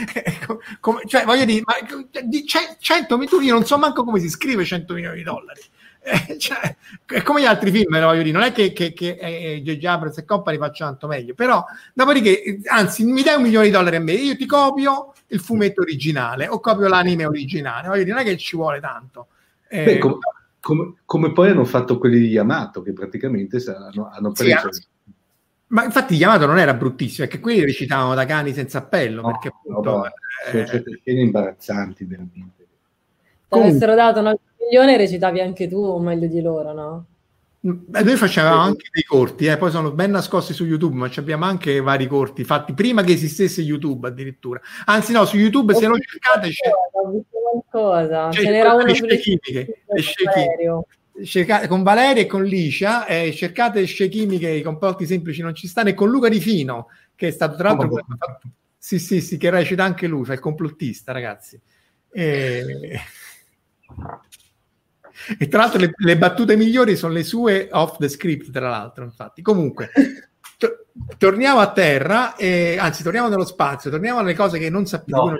[0.80, 1.74] come, cioè, voglio dire, ma,
[2.24, 5.60] di 100 milioni, io non so manco come si scrive 100 milioni di dollari,
[6.02, 6.74] eh, cioè,
[7.06, 9.84] è come gli altri film, voglio dire, non è che, che, che eh, J.J.
[9.84, 13.96] Abrams e Company facciano tanto meglio, però dopodiché, anzi, mi dai un milione di dollari
[13.96, 18.26] a me, io ti copio il fumetto originale o copio l'anime originale, voglio dire, non
[18.26, 19.28] è che ci vuole tanto.
[19.68, 20.18] Eh, Beh, com-
[20.60, 24.72] come, come, poi hanno fatto quelli di Yamato, che praticamente hanno, hanno preso...
[24.72, 24.84] Sì,
[25.68, 29.28] ma infatti Yamato non era bruttissimo, è che quelli recitavano da cani senza appello, no,
[29.28, 29.90] perché appunto...
[29.90, 32.66] No, eh, certe scene imbarazzanti, veramente.
[33.48, 37.04] Se avessero dato un milione recitavi anche tu meglio di loro, no?
[37.62, 41.44] Beh, noi facevamo anche dei corti, eh, poi sono ben nascosti su YouTube, ma abbiamo
[41.44, 44.58] anche vari corti fatti prima che esistesse YouTube addirittura.
[44.86, 46.70] Anzi, no, su YouTube se lo cercate c'è,
[47.70, 48.28] qualcosa.
[48.30, 49.82] c'è ce n'era uno sulle chimiche,
[51.22, 55.68] cercate, con Valeria e con Licia, eh, cercate scie chimiche, i complotti semplici non ci
[55.68, 57.88] stanno, e con Luca Di Fino, che è stato tra l'altro...
[57.88, 58.40] Oh,
[58.78, 61.60] sì, sì, sì, che recita anche lui, fa il complottista, ragazzi.
[62.10, 62.98] E...
[65.38, 69.04] E tra l'altro le, le, battute migliori sono le sue off the script, tra l'altro,
[69.04, 69.42] infatti.
[69.42, 69.90] Comunque,
[70.56, 70.86] to-
[71.18, 75.30] torniamo a terra, e, anzi, torniamo nello spazio, torniamo alle cose che non sappiamo.
[75.30, 75.38] No,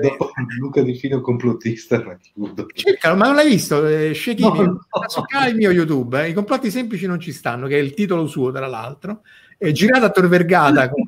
[0.00, 2.66] dopo Luca Di Fino complottista, ma chiudo.
[2.72, 3.86] Cercalo, ma non l'hai visto?
[3.86, 5.46] Eh, no, no.
[5.48, 8.52] il mio YouTube, eh, i complotti semplici non ci stanno, che è il titolo suo,
[8.52, 9.22] tra l'altro.
[9.56, 11.02] È girato a Tor Vergata con...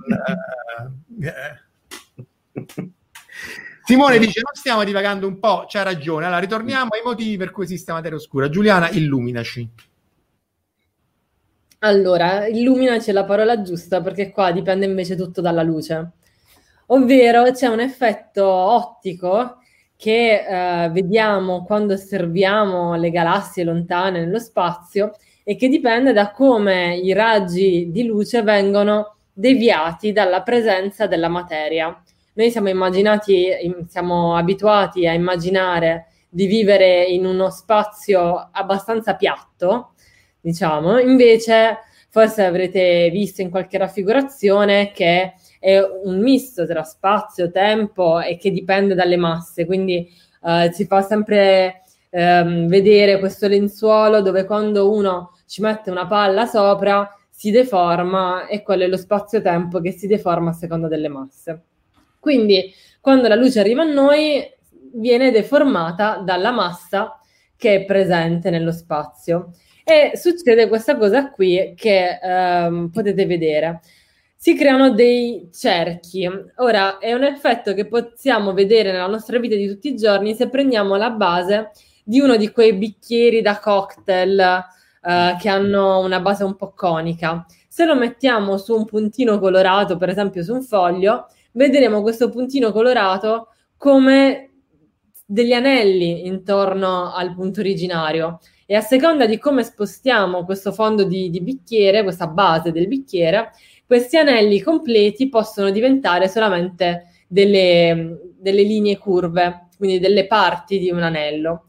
[1.15, 2.93] Uh, eh,
[3.91, 6.25] Simone dice: Non stiamo divagando un po', c'ha ragione.
[6.25, 8.49] Allora ritorniamo ai motivi per cui esiste materia oscura.
[8.49, 9.69] Giuliana, illuminaci.
[11.81, 16.11] Allora, illuminaci è la parola giusta perché qua dipende invece tutto dalla luce.
[16.87, 19.57] Ovvero c'è un effetto ottico
[19.97, 26.97] che eh, vediamo quando osserviamo le galassie lontane nello spazio e che dipende da come
[26.97, 32.01] i raggi di luce vengono deviati dalla presenza della materia.
[32.33, 33.49] Noi siamo immaginati,
[33.89, 39.95] siamo abituati a immaginare di vivere in uno spazio abbastanza piatto,
[40.41, 48.21] diciamo, invece forse avrete visto in qualche raffigurazione che è un misto tra spazio, tempo
[48.21, 50.09] e che dipende dalle masse, quindi
[50.43, 56.47] eh, si fa sempre ehm, vedere questo lenzuolo dove quando uno ci mette una palla
[56.47, 61.63] sopra si deforma e quello è lo spazio-tempo che si deforma a seconda delle masse.
[62.21, 64.47] Quindi quando la luce arriva a noi
[64.93, 67.19] viene deformata dalla massa
[67.57, 69.53] che è presente nello spazio.
[69.85, 73.81] E succede questa cosa qui che ehm, potete vedere.
[74.37, 76.29] Si creano dei cerchi.
[76.57, 80.49] Ora, è un effetto che possiamo vedere nella nostra vita di tutti i giorni se
[80.49, 81.71] prendiamo la base
[82.05, 84.41] di uno di quei bicchieri da cocktail
[85.03, 87.45] eh, che hanno una base un po' conica.
[87.69, 92.73] Se lo mettiamo su un puntino colorato, per esempio su un foglio, vedremo questo puntino
[92.73, 94.51] colorato come
[95.25, 101.31] degli anelli intorno al punto originario e a seconda di come spostiamo questo fondo di,
[101.31, 103.51] di bicchiere, questa base del bicchiere,
[103.87, 111.03] questi anelli completi possono diventare solamente delle, delle linee curve, quindi delle parti di un
[111.03, 111.65] anello.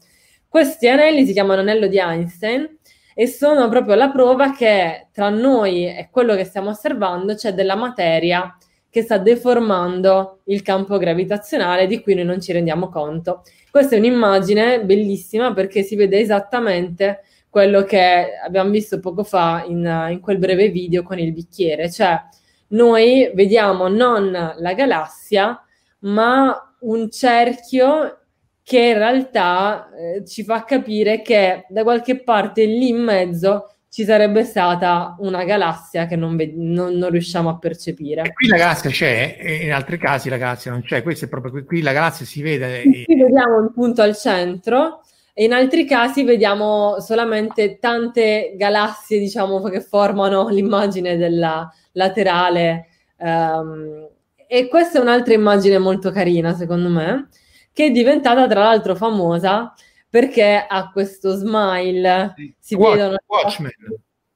[0.46, 2.78] Questi anelli si chiamano anello di Einstein
[3.14, 7.74] e sono proprio la prova che tra noi e quello che stiamo osservando c'è della
[7.74, 8.56] materia
[8.92, 13.42] che sta deformando il campo gravitazionale di cui noi non ci rendiamo conto.
[13.70, 20.08] Questa è un'immagine bellissima perché si vede esattamente quello che abbiamo visto poco fa in,
[20.10, 22.20] in quel breve video con il bicchiere, cioè
[22.68, 25.58] noi vediamo non la galassia,
[26.00, 28.18] ma un cerchio
[28.62, 34.04] che in realtà eh, ci fa capire che da qualche parte lì in mezzo ci
[34.04, 38.22] sarebbe stata una galassia che non, ve- non, non riusciamo a percepire.
[38.22, 41.52] E qui la galassia c'è, in altri casi la galassia non c'è, questo è proprio
[41.52, 42.80] qui, qui la galassia si vede.
[42.80, 43.04] E...
[43.04, 45.02] Qui vediamo un punto al centro,
[45.34, 52.86] e in altri casi vediamo solamente tante galassie, diciamo, che formano l'immagine della laterale.
[53.18, 54.08] Um,
[54.46, 57.28] e questa è un'altra immagine molto carina, secondo me,
[57.74, 59.74] che è diventata tra l'altro famosa
[60.12, 63.72] perché ha questo smile, si Watch, vedono Watchmen.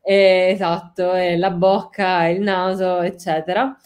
[0.00, 3.76] eh, esatto, e la bocca, il naso, eccetera.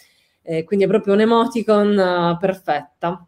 [0.41, 3.26] Eh, quindi è proprio un'emoticon uh, perfetta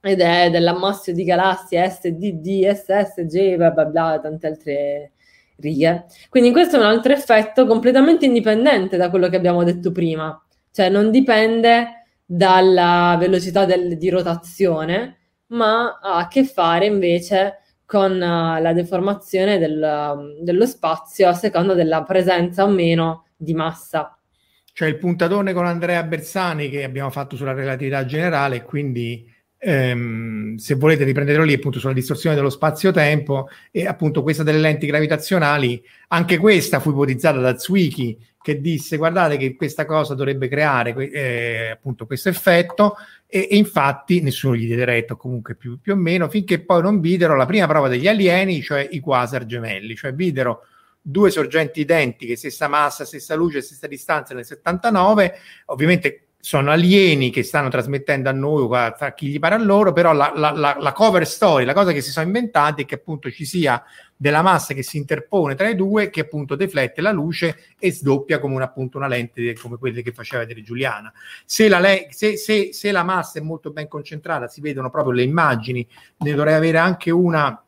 [0.00, 4.46] ed è dell'ammasso di galassie S, D, D, S, S, J, bla bla bla, tante
[4.46, 5.12] altre
[5.56, 6.06] righe.
[6.30, 10.42] Quindi questo è un altro effetto completamente indipendente da quello che abbiamo detto prima,
[10.72, 17.58] cioè non dipende dalla velocità del, di rotazione, ma ha a che fare invece
[17.90, 24.16] con uh, la deformazione del, dello spazio a seconda della presenza o meno di massa.
[24.72, 29.28] Cioè il puntatone con Andrea Bersani che abbiamo fatto sulla relatività generale, quindi
[29.58, 34.86] ehm, se volete riprenderlo lì appunto sulla distorsione dello spazio-tempo e appunto questa delle lenti
[34.86, 40.94] gravitazionali, anche questa fu ipotizzata da Zwicky che disse guardate che questa cosa dovrebbe creare
[41.10, 42.94] eh, appunto questo effetto
[43.30, 47.00] e, e, infatti nessuno gli diede retto comunque più, più, o meno finché poi non
[47.00, 50.66] videro la prima prova degli alieni cioè i quasar gemelli cioè videro
[51.00, 55.34] due sorgenti identiche stessa massa stessa luce stessa distanza nel 79
[55.66, 58.66] ovviamente sono alieni che stanno trasmettendo a noi,
[58.96, 62.00] tra chi gli pare a loro, però la, la, la, cover story, la cosa che
[62.00, 63.82] si sono inventati è che appunto ci sia
[64.16, 68.38] della massa che si interpone tra i due, che appunto deflette la luce e sdoppia
[68.38, 71.12] come una, appunto una lente come quelle che faceva vedere Giuliana.
[71.44, 75.12] Se la, le- se, se, se la massa è molto ben concentrata, si vedono proprio
[75.12, 75.86] le immagini,
[76.18, 77.62] ne dovrei avere anche una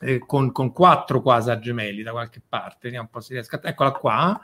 [0.00, 3.60] eh, con, con quattro quasar gemelli da qualche parte, vediamo un po' se riesco a...
[3.64, 4.40] Eccola qua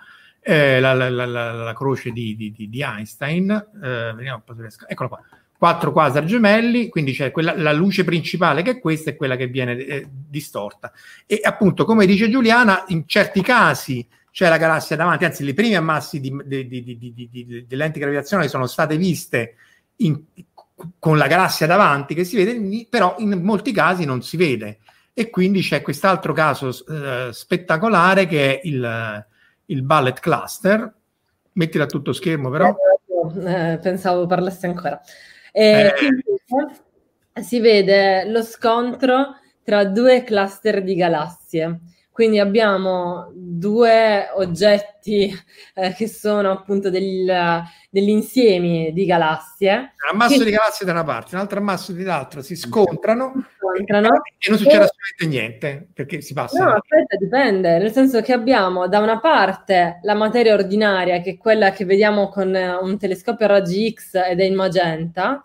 [0.49, 4.44] eh, la, la, la, la, croce di, di, di Einstein, eh, vediamo
[4.86, 5.20] eccola qua,
[5.59, 9.49] quattro quasar gemelli, quindi c'è quella, la luce principale che è questa e quella che
[9.49, 10.92] viene eh, distorta.
[11.26, 15.74] E appunto, come dice Giuliana, in certi casi c'è la galassia davanti, anzi le prime
[15.74, 19.57] ammassi di, di, di, di lenti gravitazionali sono state viste
[19.97, 20.16] in,
[21.01, 24.78] con la galassia davanti che si vede, però in molti casi non si vede.
[25.12, 29.26] E quindi c'è quest'altro caso eh, spettacolare che è il
[29.67, 30.93] il bullet cluster.
[31.53, 32.75] Mettila a tutto schermo, però.
[33.45, 35.01] Eh, eh pensavo parlassi ancora.
[35.53, 37.43] Eh, eh.
[37.43, 41.81] Si vede lo scontro tra due cluster di galassie.
[42.17, 45.31] Quindi abbiamo due oggetti
[45.75, 49.73] eh, che sono appunto del, degli insiemi di galassie.
[49.75, 50.45] Un ammasso che...
[50.45, 54.09] di galassie da una parte, un altro ammasso dall'altra, si scontrano, scontrano
[54.39, 54.89] e non succede e...
[54.89, 56.64] assolutamente niente perché si passa.
[56.64, 61.37] No, aspetta, dipende, nel senso che abbiamo da una parte la materia ordinaria, che è
[61.37, 62.49] quella che vediamo con
[62.81, 65.45] un telescopio a raggi X ed è in magenta,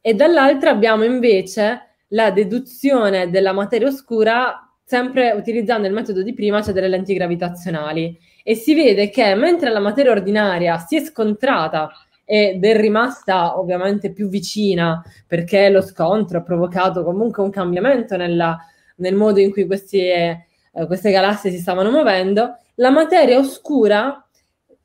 [0.00, 6.62] e dall'altra abbiamo invece la deduzione della materia oscura sempre utilizzando il metodo di prima,
[6.62, 8.16] cioè delle lenti gravitazionali.
[8.44, 11.90] E si vede che mentre la materia ordinaria si è scontrata
[12.24, 18.56] ed è rimasta ovviamente più vicina perché lo scontro ha provocato comunque un cambiamento nella,
[18.96, 20.46] nel modo in cui questi, eh,
[20.86, 24.24] queste galassie si stavano muovendo, la materia oscura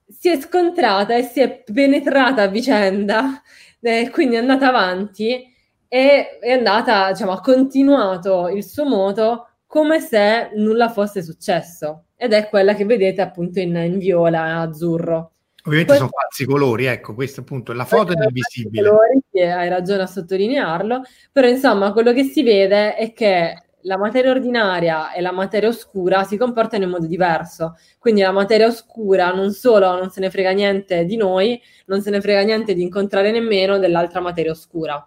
[0.07, 3.39] si è scontrata e si è penetrata a vicenda,
[3.79, 5.47] eh, quindi è andata avanti
[5.87, 12.07] e è andata, diciamo, ha continuato il suo moto come se nulla fosse successo.
[12.17, 15.31] Ed è quella che vedete appunto in, in viola azzurro.
[15.63, 18.89] Ovviamente questo, sono falsi colori, ecco, questo appunto, la foto è visibile.
[18.89, 24.31] Colori, hai ragione a sottolinearlo, però insomma quello che si vede è che la materia
[24.31, 27.77] ordinaria e la materia oscura si comportano in modo diverso.
[27.97, 32.09] Quindi la materia oscura non solo non se ne frega niente di noi, non se
[32.09, 35.01] ne frega niente di incontrare nemmeno dell'altra materia oscura.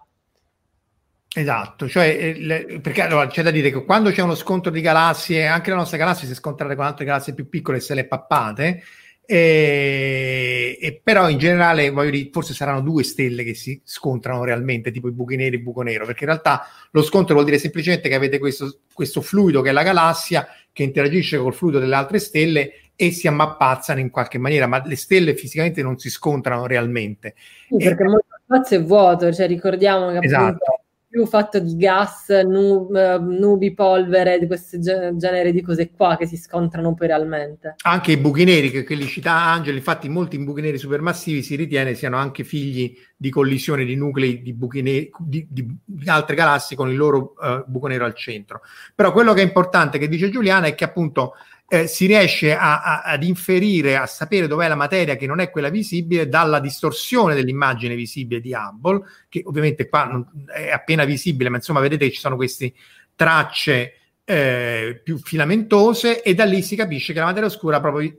[1.37, 4.79] Esatto, cioè, eh, le, perché allora c'è da dire che quando c'è uno scontro di
[4.79, 7.93] galassie, anche la nostra galassia si è scontrata con altre galassie più piccole e se
[7.93, 8.81] le pappate,
[9.25, 14.91] e, e però in generale voglio dire, forse saranno due stelle che si scontrano realmente,
[14.91, 17.57] tipo i buchi neri e il buco nero, perché in realtà lo scontro vuol dire
[17.57, 21.95] semplicemente che avete questo, questo fluido che è la galassia che interagisce col fluido delle
[21.95, 26.65] altre stelle e si ammappazzano in qualche maniera, ma le stelle fisicamente non si scontrano
[26.65, 27.35] realmente.
[27.67, 30.45] Sì, perché e, molto spazio è vuoto, cioè ricordiamo che esatto.
[30.45, 30.74] appunto
[31.15, 36.25] più fatto di gas, nu- eh, nubi, polvere, di questo genere di cose qua che
[36.25, 37.75] si scontrano poi realmente.
[37.83, 41.55] Anche i buchi neri, che, che li cita Angelo, infatti molti buchi neri supermassivi si
[41.55, 46.35] ritiene siano anche figli di collisione di nuclei di buchi neri di, di, di altre
[46.35, 48.59] galassie con il loro uh, buco nero al centro.
[48.93, 51.35] Però quello che è importante che dice Giuliana è che appunto
[51.67, 55.49] eh, si riesce a, a, ad inferire, a sapere dov'è la materia che non è
[55.49, 61.49] quella visibile dalla distorsione dell'immagine visibile di Hubble, che ovviamente qua non, è appena visibile,
[61.49, 62.73] ma insomma vedete che ci sono queste
[63.15, 63.93] tracce
[64.23, 68.13] eh, più filamentose e da lì si capisce che la materia oscura proprio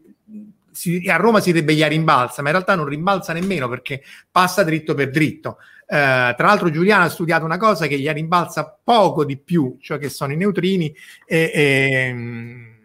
[0.76, 4.62] si, a Roma si direbbe gli rimbalza, ma in realtà non rimbalza nemmeno perché passa
[4.62, 5.58] dritto per dritto.
[5.88, 9.98] Eh, tra l'altro Giuliano ha studiato una cosa che gli rimbalza poco di più, cioè
[9.98, 10.94] che sono i neutrini
[11.24, 12.75] e, e,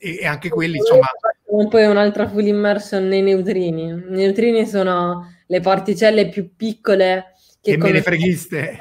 [0.00, 1.06] e anche quelli insomma...
[1.68, 3.88] Poi un'altra full immersion nei neutrini.
[3.88, 7.76] I neutrini sono le particelle più piccole che...
[7.76, 8.78] me ne freghiste.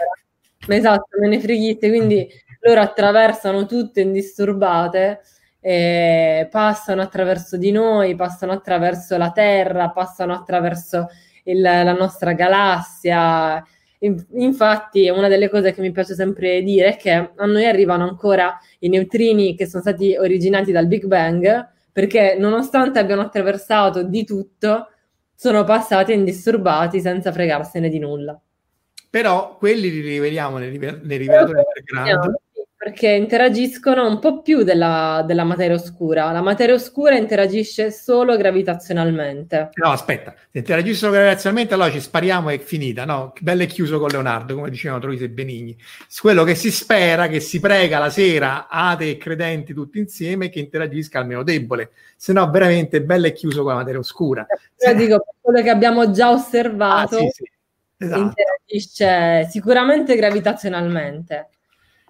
[0.68, 2.28] Esatto, me ne freghiste, quindi
[2.62, 5.22] loro attraversano tutte indisturbate
[5.62, 11.08] eh, passano attraverso di noi, passano attraverso la Terra, passano attraverso
[11.44, 13.64] il, la nostra galassia.
[14.00, 18.58] Infatti, una delle cose che mi piace sempre dire è che a noi arrivano ancora
[18.80, 24.88] i neutrini che sono stati originati dal Big Bang, perché nonostante abbiano attraversato di tutto,
[25.36, 28.40] sono passati indisturbati senza fregarsene di nulla.
[29.10, 31.60] Però quelli li riveliamo nei, rivelatori
[31.92, 32.36] underground
[32.80, 36.32] perché interagiscono un po' più della, della, materia oscura.
[36.32, 39.72] La materia oscura interagisce solo gravitazionalmente.
[39.74, 43.34] No, aspetta, se interagisce solo gravitazionalmente, allora ci spariamo e è finita, no?
[43.42, 45.78] Bello e chiuso con Leonardo, come dicevano Troisi e Benigni.
[46.22, 50.60] Quello che si spera, che si prega la sera, ate e credenti tutti insieme, che
[50.60, 54.48] interagisca almeno debole, se no veramente bello e chiuso con la materia oscura.
[54.88, 57.52] Io dico, quello che abbiamo già osservato, ah, sì, sì.
[57.98, 58.22] Esatto.
[58.22, 61.50] interagisce sicuramente gravitazionalmente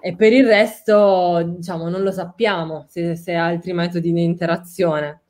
[0.01, 5.21] e per il resto, diciamo, non lo sappiamo se, se ha altri metodi di interazione.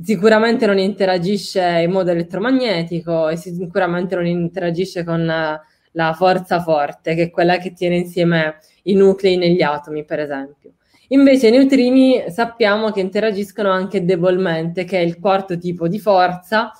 [0.00, 7.24] Sicuramente non interagisce in modo elettromagnetico e sicuramente non interagisce con la forza forte, che
[7.24, 10.72] è quella che tiene insieme i nuclei negli atomi, per esempio.
[11.08, 16.70] Invece i neutrini sappiamo che interagiscono anche debolmente, che è il quarto tipo di forza,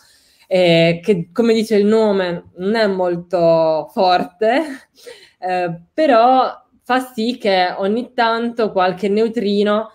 [0.46, 4.62] eh, che come dice il nome non è molto forte,
[5.40, 9.92] eh, però fa sì che ogni tanto qualche neutrino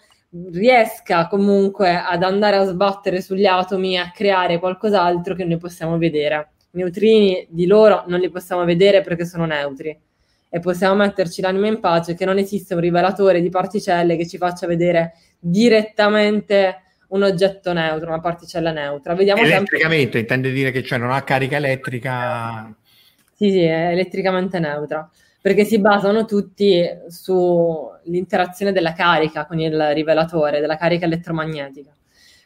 [0.52, 5.98] riesca comunque ad andare a sbattere sugli atomi e a creare qualcos'altro che noi possiamo
[5.98, 6.50] vedere.
[6.74, 10.00] I neutrini di loro non li possiamo vedere perché sono neutri
[10.48, 14.38] e possiamo metterci l'anima in pace che non esiste un rivelatore di particelle che ci
[14.38, 19.16] faccia vedere direttamente un oggetto neutro, una particella neutra.
[19.16, 20.20] Vediamo Elettricamente sempre...
[20.20, 22.72] intende dire che cioè non ha carica elettrica?
[23.34, 25.10] Sì, sì, è elettricamente neutra
[25.44, 31.94] perché si basano tutti sull'interazione della carica con il rivelatore, della carica elettromagnetica.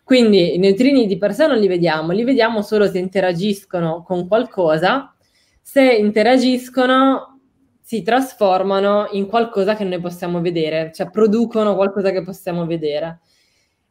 [0.03, 4.27] Quindi i neutrini di per sé non li vediamo, li vediamo solo se interagiscono con
[4.27, 5.13] qualcosa.
[5.61, 7.39] Se interagiscono,
[7.79, 13.19] si trasformano in qualcosa che noi possiamo vedere, cioè producono qualcosa che possiamo vedere.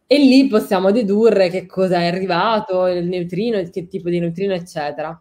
[0.09, 5.16] E lì possiamo dedurre che cosa è arrivato, il neutrino, che tipo di neutrino, eccetera.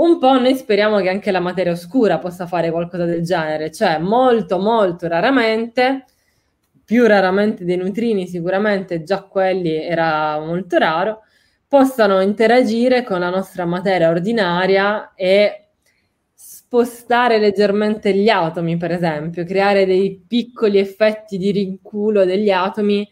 [0.00, 3.98] Un po' noi speriamo che anche la materia oscura possa fare qualcosa del genere, cioè
[3.98, 6.06] molto molto raramente,
[6.82, 11.20] più raramente dei neutrini sicuramente, già quelli era molto raro,
[11.68, 15.68] possano interagire con la nostra materia ordinaria e
[16.32, 23.06] spostare leggermente gli atomi, per esempio, creare dei piccoli effetti di rinculo degli atomi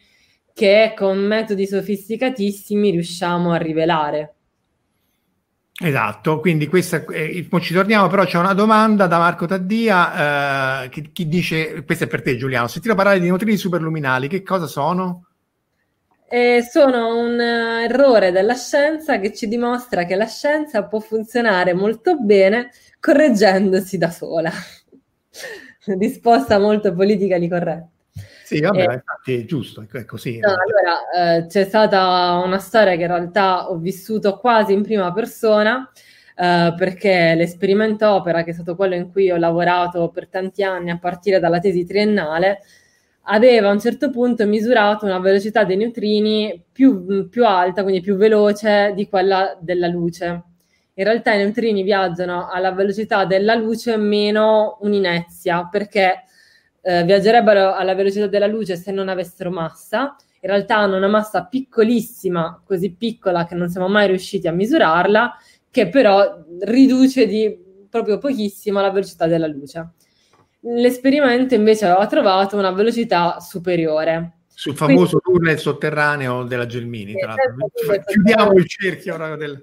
[0.55, 4.33] che con metodi sofisticatissimi riusciamo a rivelare.
[5.81, 11.11] Esatto, quindi questa, eh, ci torniamo, però c'è una domanda da Marco Taddia eh, che,
[11.13, 15.23] che, dice, questa è per te Giuliano, sentito parlare di neutrini superluminali, che cosa sono?
[16.27, 21.73] Eh, sono un uh, errore della scienza che ci dimostra che la scienza può funzionare
[21.73, 24.51] molto bene correggendosi da sola.
[25.97, 27.98] Risposta molto politica di corretta.
[28.55, 30.39] Sì, vabbè, eh, infatti è giusto, è così.
[30.39, 35.13] No, allora, eh, c'è stata una storia che in realtà ho vissuto quasi in prima
[35.13, 35.87] persona,
[36.35, 40.89] eh, perché l'esperimento opera, che è stato quello in cui ho lavorato per tanti anni
[40.89, 42.61] a partire dalla tesi triennale,
[43.25, 48.15] aveva a un certo punto misurato una velocità dei neutrini più, più alta, quindi più
[48.15, 50.25] veloce di quella della luce.
[50.95, 56.23] In realtà i neutrini viaggiano alla velocità della luce meno un'inezia, perché
[56.89, 60.15] eh, viaggerebbero alla velocità della luce se non avessero massa.
[60.41, 65.37] In realtà hanno una massa piccolissima, così piccola che non siamo mai riusciti a misurarla,
[65.69, 67.55] che però riduce di
[67.87, 69.89] proprio pochissimo la velocità della luce.
[70.61, 74.37] L'esperimento invece aveva trovato una velocità superiore.
[74.47, 78.03] Sul famoso Quindi, tunnel sotterraneo della Gelmini, tra l'altro.
[78.03, 79.61] Chiudiamo il cerchio del...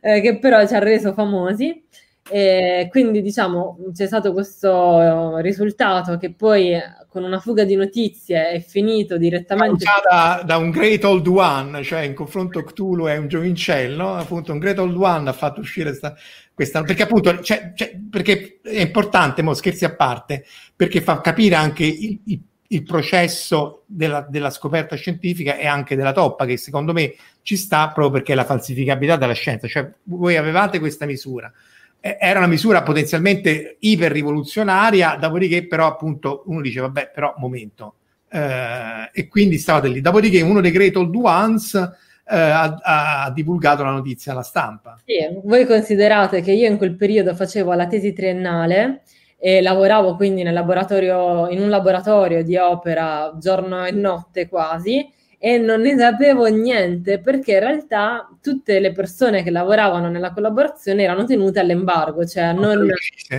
[0.00, 1.84] eh, che però ci ha reso famosi.
[2.30, 6.74] E quindi diciamo c'è stato questo risultato che poi
[7.08, 12.00] con una fuga di notizie è finito direttamente da, da un Great Old One, cioè
[12.00, 16.14] in confronto Cthulhu è un giovincello, appunto un Great Old One ha fatto uscire sta,
[16.52, 20.44] questa, perché appunto cioè, cioè, perché è importante, mo, scherzi a parte,
[20.76, 26.12] perché fa capire anche il, il il processo della, della, scoperta scientifica e anche della
[26.12, 29.66] toppa, che secondo me ci sta proprio perché è la falsificabilità della scienza.
[29.66, 31.54] Cioè, voi avevate questa misura, eh,
[32.00, 37.94] era una misura potenzialmente iper rivoluzionaria, dopodiché però appunto uno dice, vabbè, però momento.
[38.30, 40.00] Eh, e quindi stavate lì.
[40.00, 44.98] Dopodiché uno dei Great Old Ones eh, ha, ha, divulgato la notizia alla stampa.
[45.04, 49.02] Sì, voi considerate che io in quel periodo facevo la tesi triennale
[49.38, 55.56] e lavoravo quindi nel laboratorio, in un laboratorio di opera giorno e notte quasi e
[55.56, 61.24] non ne sapevo niente perché in realtà tutte le persone che lavoravano nella collaborazione erano
[61.24, 62.88] tenute all'embargo, cioè a non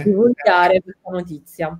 [0.03, 1.79] divulgare questa notizia.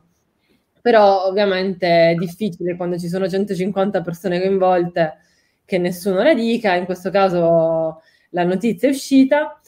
[0.82, 5.18] Però ovviamente è difficile quando ci sono 150 persone coinvolte
[5.64, 8.02] che nessuno la dica, in questo caso
[8.32, 9.60] la notizia è uscita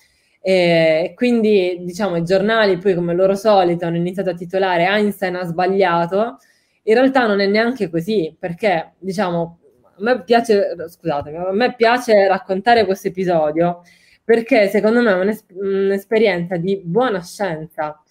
[0.41, 5.45] e quindi, diciamo, i giornali poi come loro solito hanno iniziato a titolare Einstein ha
[5.45, 6.37] sbagliato.
[6.83, 9.59] In realtà non è neanche così, perché, diciamo,
[10.01, 13.81] me piace, scusatemi, a me piace raccontare questo episodio
[14.23, 18.01] perché secondo me è un'es- un'esperienza di buona scienza.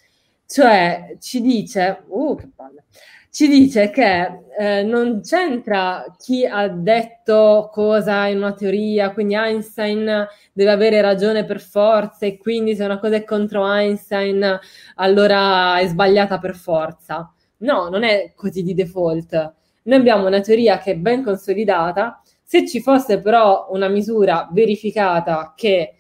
[0.47, 2.85] Cioè, ci dice, uh, che palle,
[3.31, 10.27] ci dice che eh, non c'entra chi ha detto cosa in una teoria, quindi Einstein
[10.53, 14.59] deve avere ragione per forza e quindi se una cosa è contro Einstein
[14.97, 17.33] allora è sbagliata per forza.
[17.59, 19.55] No, non è così di default.
[19.91, 25.53] Noi abbiamo una teoria che è ben consolidata, se ci fosse però una misura verificata
[25.57, 25.97] che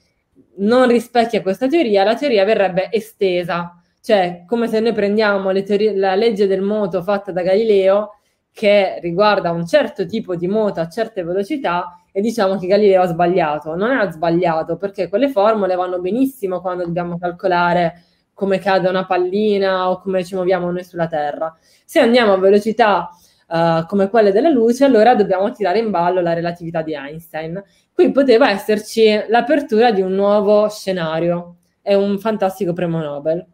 [0.58, 6.14] non rispecchia questa teoria, la teoria verrebbe estesa cioè, come se noi prendiamo teorie, la
[6.14, 8.14] legge del moto fatta da Galileo,
[8.52, 13.06] che riguarda un certo tipo di moto a certe velocità, e diciamo che Galileo ha
[13.06, 13.74] sbagliato.
[13.76, 19.90] Non ha sbagliato, perché quelle formule vanno benissimo quando dobbiamo calcolare come cade una pallina
[19.90, 21.54] o come ci muoviamo noi sulla Terra.
[21.84, 23.10] Se andiamo a velocità
[23.50, 27.62] uh, come quelle della luce, allora dobbiamo tirare in ballo la relatività di Einstein.
[27.92, 33.46] Qui poteva esserci l'apertura di un nuovo scenario, è un fantastico premio Nobel.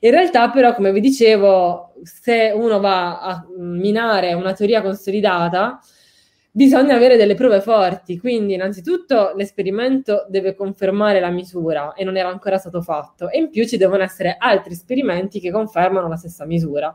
[0.00, 5.78] In realtà, però, come vi dicevo, se uno va a minare una teoria consolidata,
[6.50, 8.18] bisogna avere delle prove forti.
[8.18, 13.50] Quindi, innanzitutto, l'esperimento deve confermare la misura e non era ancora stato fatto, e in
[13.50, 16.92] più ci devono essere altri esperimenti che confermano la stessa misura.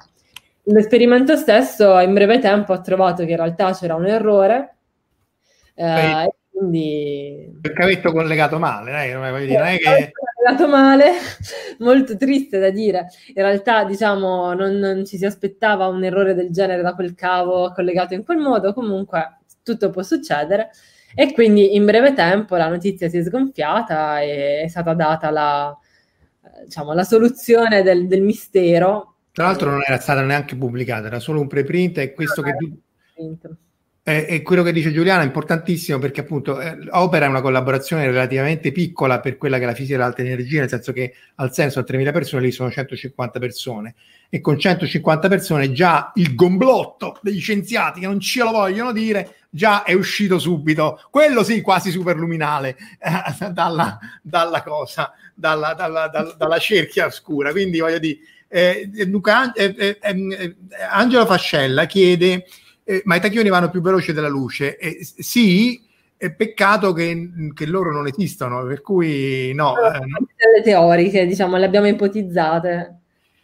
[0.69, 4.75] L'esperimento stesso, in breve tempo, ha trovato che in realtà c'era un errore.
[5.73, 7.57] Eh, quindi...
[7.61, 10.11] Il cavetto collegato male, dai, non è, dire, non è che...
[10.11, 11.11] Collegato male,
[11.79, 13.07] molto triste da dire.
[13.27, 17.71] In realtà, diciamo, non, non, ci si aspettava un errore del genere da quel cavo
[17.71, 20.71] collegato in quel modo, comunque tutto può succedere.
[21.15, 25.77] E quindi in breve tempo la notizia si è sgonfiata e è stata data la,
[26.63, 29.16] diciamo, la soluzione del, del mistero.
[29.37, 32.57] Tra l'altro non era stata neanche pubblicata, era solo un preprint e questo no, che...
[33.13, 33.39] Tu...
[34.01, 38.71] E quello che dice Giuliana è importantissimo perché appunto eh, Opera è una collaborazione relativamente
[38.71, 41.85] piccola per quella che è la fisica dell'alta energia, nel senso che al senso a
[41.87, 43.93] 3.000 persone lì sono 150 persone.
[44.27, 49.35] E con 150 persone già il gomblotto degli scienziati che non ce lo vogliono dire
[49.51, 56.33] già è uscito subito, quello sì quasi superluminale eh, dalla, dalla, cosa, dalla, dalla, dalla,
[56.35, 57.51] dalla cerchia oscura.
[57.51, 58.17] Quindi voglio dire,
[58.47, 60.55] eh, Luca, eh, eh, eh,
[60.89, 62.45] Angelo Fascella chiede
[62.89, 64.77] eh, ma i tacchioni vanno più veloci della luce.
[64.77, 65.83] Eh, sì,
[66.15, 69.75] è peccato che, che, loro non esistano, per cui no.
[69.77, 69.99] Eh,
[70.55, 72.99] le teoriche, diciamo, le abbiamo ipotizzate.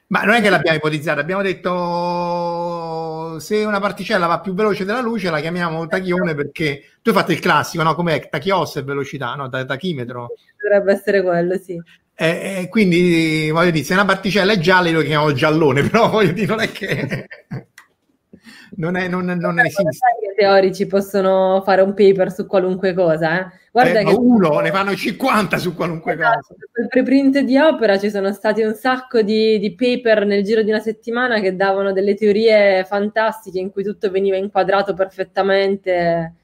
[0.08, 5.01] Ma non è che l'abbiamo ipotizzata, abbiamo detto se una particella va più veloce della
[5.01, 7.95] luce la chiamiamo tachione perché tu hai fatto il classico, no?
[7.95, 9.49] Come tachios è velocità, no?
[9.49, 10.30] Tachimetro.
[10.62, 11.82] Dovrebbe essere quello, sì.
[12.16, 16.32] E, e quindi voglio dire, se una particella è gialla lo chiamiamo giallone, però voglio
[16.32, 17.28] dire, non è che
[18.78, 19.82] non, è, non, non esiste.
[19.84, 23.39] I teorici possono fare un paper su qualunque cosa.
[23.39, 23.51] Eh?
[23.72, 24.14] Guarda eh, che...
[24.14, 26.55] uno, ne fanno 50 su qualunque esatto, cosa.
[26.72, 30.70] Per preprint di opera ci sono stati un sacco di, di, paper nel giro di
[30.70, 36.36] una settimana che davano delle teorie fantastiche in cui tutto veniva inquadrato perfettamente.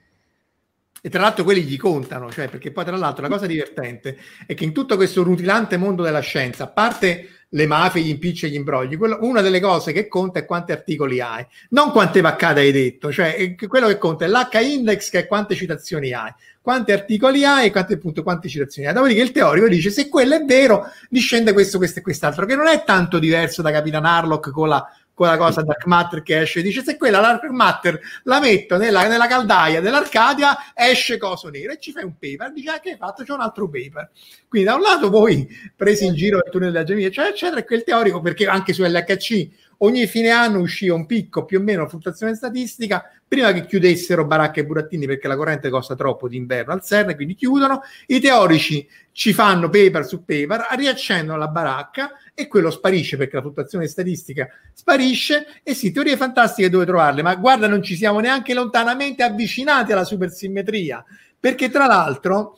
[1.01, 4.53] E tra l'altro quelli gli contano, cioè perché poi tra l'altro la cosa divertente è
[4.53, 8.49] che in tutto questo rutilante mondo della scienza, a parte le mafie, gli impicci e
[8.49, 8.97] gli imbrogli.
[8.97, 13.11] Quello, una delle cose che conta è quanti articoli hai, non quante vaccate hai detto,
[13.11, 16.31] cioè quello che conta è l'H-index che è quante citazioni hai,
[16.61, 18.93] quanti articoli hai e quante, appunto, quante citazioni hai.
[18.93, 22.67] Dopodiché il teorico dice se quello è vero, discende questo, questo e quest'altro, che non
[22.67, 24.85] è tanto diverso da Capitan Harlock con la
[25.19, 29.27] quella cosa Dark Matter che esce dice se quella Dark Matter la metto nella, nella
[29.27, 32.53] caldaia dell'Arcadia esce coso nero e ci fai un paper.
[32.53, 33.23] Dice ah, che hai fatto?
[33.25, 34.11] C'è un altro paper.
[34.47, 35.45] Quindi da un lato voi
[35.75, 38.81] presi in giro il tunnel della gemia eccetera eccetera e quel teorico perché anche su
[38.81, 39.49] LHC
[39.79, 44.61] ogni fine anno usciva un picco più o meno fluttuazione statistica prima che chiudessero baracche
[44.61, 49.33] e burattini perché la corrente costa troppo d'inverno al CERN, quindi chiudono, i teorici ci
[49.33, 55.45] fanno paper su paper, riaccendono la baracca e quello sparisce perché la fluttuazione statistica sparisce.
[55.61, 60.03] E sì, teorie fantastiche dove trovarle, ma guarda non ci siamo neanche lontanamente avvicinati alla
[60.03, 61.03] supersimmetria,
[61.39, 62.57] perché tra l'altro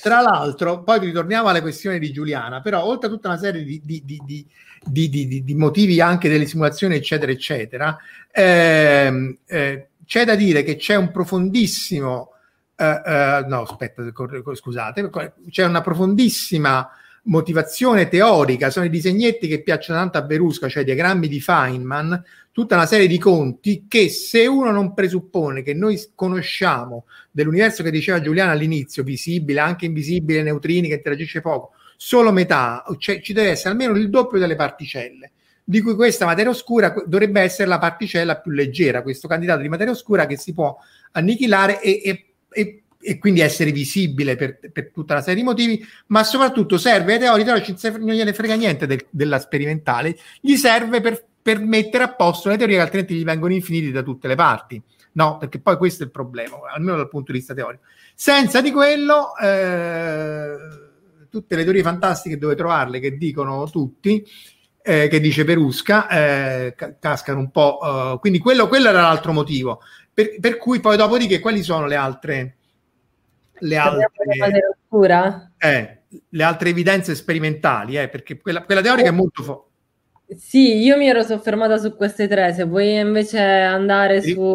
[0.00, 3.80] tra l'altro, poi ritorniamo alle questioni di Giuliana, però oltre a tutta una serie di,
[3.84, 4.46] di,
[4.84, 7.96] di, di motivi anche delle simulazioni, eccetera, eccetera,
[8.30, 12.32] ehm, eh, c'è da dire che c'è un profondissimo,
[12.76, 14.02] eh, eh, no, aspetta,
[14.52, 15.10] scusate,
[15.48, 16.88] c'è una profondissima
[17.24, 22.22] motivazione teorica, sono i disegnetti che piacciono tanto a Verusca, cioè i diagrammi di Feynman,
[22.52, 27.90] tutta una serie di conti che se uno non presuppone che noi conosciamo dell'universo che
[27.90, 33.50] diceva Giuliano all'inizio, visibile, anche invisibile, neutrini, che interagisce poco, solo metà, cioè ci deve
[33.50, 35.32] essere almeno il doppio delle particelle,
[35.64, 39.92] di cui questa materia oscura dovrebbe essere la particella più leggera, questo candidato di materia
[39.92, 40.76] oscura che si può
[41.12, 45.86] annichilare e, e, e e quindi essere visibile per, per, tutta una serie di motivi,
[46.06, 51.22] ma soprattutto serve ai teorici, non gliene frega niente del, della sperimentale, gli serve per,
[51.42, 54.82] per, mettere a posto le teorie che altrimenti gli vengono infiniti da tutte le parti.
[55.12, 57.82] No, perché poi questo è il problema, almeno dal punto di vista teorico.
[58.14, 60.56] Senza di quello, eh,
[61.30, 64.26] tutte le teorie fantastiche dove trovarle, che dicono tutti,
[64.82, 67.78] eh, che dice Perusca, eh, cascano un po'.
[67.80, 69.80] Uh, quindi quello, quello, era l'altro motivo.
[70.12, 72.56] Per, per cui poi dopodiché quali sono le altre
[73.64, 74.10] le altre,
[75.58, 75.98] eh,
[76.28, 79.72] le altre evidenze sperimentali, eh, perché quella, quella teorica è molto forte.
[80.36, 84.54] Sì, io mi ero soffermata su queste tre, se vuoi invece andare su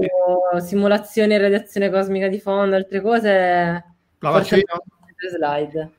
[0.60, 3.30] simulazione e radiazione cosmica di fondo, altre cose,
[4.20, 4.64] la faccio io?
[5.30, 5.92] slide.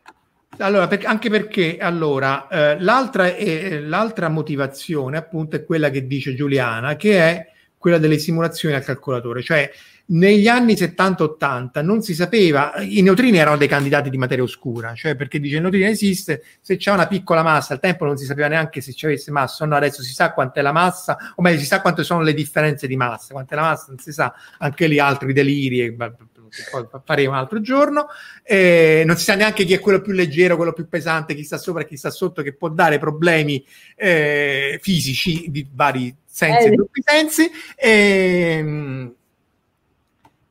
[0.58, 6.34] Allora, per, anche perché allora, eh, l'altra, è, l'altra motivazione appunto è quella che dice
[6.34, 9.70] Giuliana, che è quella delle simulazioni al calcolatore, cioè
[10.10, 15.14] negli anni 70-80 non si sapeva, i neutrini erano dei candidati di materia oscura, cioè
[15.14, 18.48] perché dice il neutrino esiste, se c'è una piccola massa, al tempo non si sapeva
[18.48, 21.58] neanche se ci avesse massa o no, adesso si sa quant'è la massa, o meglio
[21.58, 24.86] si sa quante sono le differenze di massa, quant'è la massa non si sa, anche
[24.86, 28.08] lì altri deliri, poi faremo un altro giorno,
[28.42, 31.56] eh, non si sa neanche chi è quello più leggero, quello più pesante, chi sta
[31.56, 36.72] sopra e chi sta sotto, che può dare problemi eh, fisici di vari sensi eh,
[36.72, 37.50] e doppi sensi.
[37.76, 39.14] E,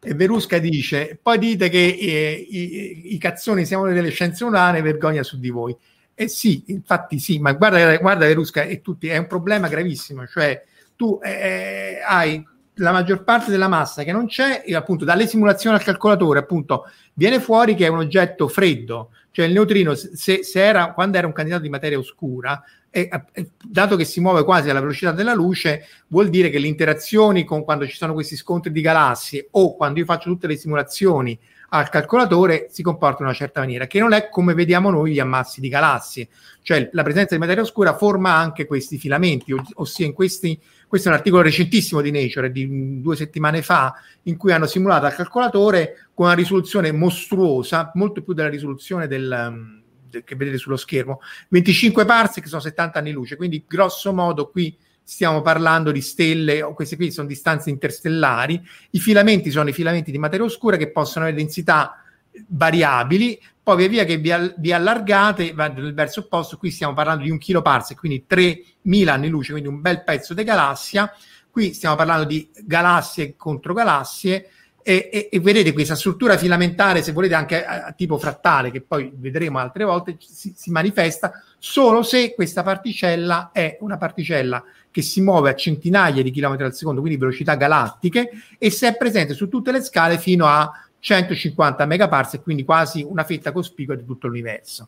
[0.02, 5.24] e Verusca dice: Poi dite che eh, i, i, cazzoni siamo delle scienze umane, vergogna
[5.24, 5.76] su di voi.
[6.14, 10.26] Eh sì, infatti sì, ma guarda, guarda Verusca, è, tutti, è un problema gravissimo.
[10.28, 10.64] Cioè,
[10.96, 12.46] tu eh, eh, hai
[12.76, 16.86] la maggior parte della massa che non c'è, e appunto dalle simulazioni al calcolatore, appunto,
[17.14, 21.26] viene fuori che è un oggetto freddo, cioè il neutrino, se, se era, quando era
[21.26, 25.34] un candidato di materia oscura, e, e, dato che si muove quasi alla velocità della
[25.34, 29.78] luce, vuol dire che le interazioni con quando ci sono questi scontri di galassie o
[29.78, 34.00] quando io faccio tutte le simulazioni al calcolatore si comporta in una certa maniera, che
[34.00, 36.28] non è come vediamo noi gli ammassi di galassie,
[36.62, 41.12] cioè la presenza di materia oscura forma anche questi filamenti, ossia in questi, questo è
[41.12, 43.94] un articolo recentissimo di Nature di due settimane fa,
[44.24, 49.78] in cui hanno simulato al calcolatore con una risoluzione mostruosa, molto più della risoluzione del
[50.10, 54.76] che vedete sullo schermo, 25 parsec sono 70 anni luce, quindi grosso modo qui
[55.10, 60.20] stiamo parlando di stelle, queste qui sono distanze interstellari, i filamenti sono i filamenti di
[60.20, 62.04] materia oscura che possono avere densità
[62.48, 67.32] variabili, poi via via che vi, vi allargate nel verso opposto, qui stiamo parlando di
[67.32, 71.12] un kiloparsec, quindi 3000 anni luce, quindi un bel pezzo di galassia,
[71.50, 74.48] qui stiamo parlando di galassie contro galassie,
[74.82, 78.82] e, e, e, vedete questa struttura filamentare, se volete anche a, a tipo frattale, che
[78.82, 85.02] poi vedremo altre volte, si, si, manifesta solo se questa particella è una particella che
[85.02, 89.34] si muove a centinaia di chilometri al secondo, quindi velocità galattiche, e se è presente
[89.34, 94.28] su tutte le scale fino a 150 megaparsec, quindi quasi una fetta cospicua di tutto
[94.28, 94.88] l'universo.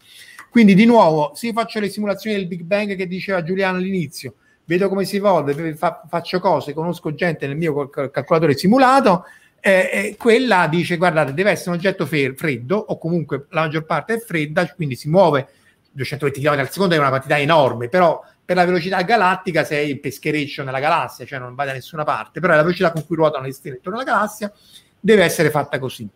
[0.49, 4.35] Quindi di nuovo, se io faccio le simulazioni del Big Bang che diceva Giuliano all'inizio,
[4.65, 9.25] vedo come si evolve, fa, faccio cose, conosco gente nel mio calcolatore simulato,
[9.63, 13.85] eh, eh, quella dice guardate deve essere un oggetto fer- freddo o comunque la maggior
[13.85, 15.49] parte è fredda quindi si muove
[15.91, 19.99] 220 km al secondo è una quantità enorme però per la velocità galattica sei in
[19.99, 23.45] peschereccio nella galassia cioè non vai da nessuna parte però la velocità con cui ruotano
[23.45, 24.51] le stelle intorno alla galassia
[24.99, 26.07] deve essere fatta così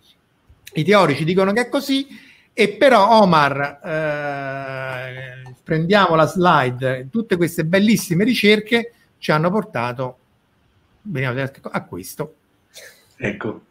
[0.74, 2.08] i teorici dicono che è così
[2.54, 10.18] e però Omar eh, prendiamo la slide tutte queste bellissime ricerche ci hanno portato
[11.72, 12.36] a questo
[13.18, 13.62] Ecco.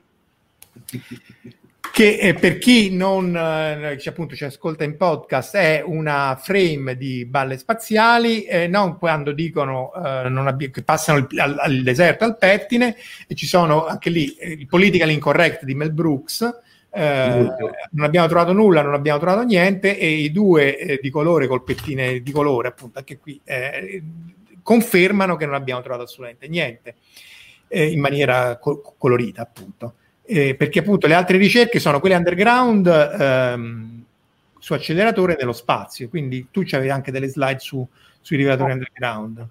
[1.95, 7.25] Che eh, per chi non eh, appunto ci ascolta in podcast è una frame di
[7.25, 12.37] balle spaziali, eh, non quando dicono eh, abbi- che passano il, al, al, deserto al
[12.37, 12.97] pettine
[13.29, 16.63] e ci sono anche lì eh, il political incorrect di Mel Brooks.
[16.91, 17.47] Eh,
[17.91, 22.23] non abbiamo trovato nulla, non abbiamo trovato niente e i due di colore col pettine
[22.23, 23.41] di colore, appunto, anche qui
[24.65, 26.97] confermano che non abbiamo trovato assolutamente niente
[27.69, 29.95] in maniera co- colorita, appunto
[30.27, 34.05] eh, perché appunto le altre ricerche sono quelle underground ehm,
[34.59, 37.87] su acceleratore nello spazio, quindi tu avevi anche delle slide su,
[38.21, 39.47] sui rivelatori underground.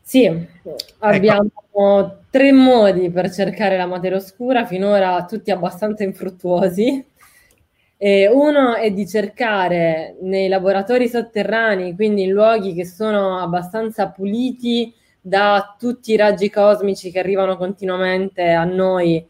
[0.00, 0.46] Sì,
[0.98, 2.18] abbiamo ecco.
[2.30, 7.04] tre modi per cercare la materia oscura, finora tutti abbastanza infruttuosi.
[7.96, 14.92] E uno è di cercare nei laboratori sotterranei, quindi in luoghi che sono abbastanza puliti
[15.20, 19.24] da tutti i raggi cosmici che arrivano continuamente a noi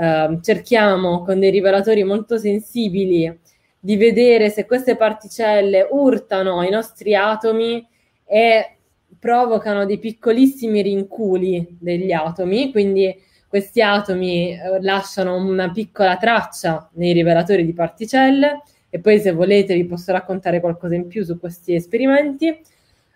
[0.00, 3.38] eh, cerchiamo con dei rivelatori molto sensibili
[3.78, 7.86] di vedere se queste particelle urtano i nostri atomi
[8.24, 8.76] e
[9.18, 13.14] provocano dei piccolissimi rinculi degli atomi, quindi
[13.46, 19.74] questi atomi eh, lasciano una piccola traccia nei rivelatori di particelle e poi se volete
[19.74, 22.48] vi posso raccontare qualcosa in più su questi esperimenti.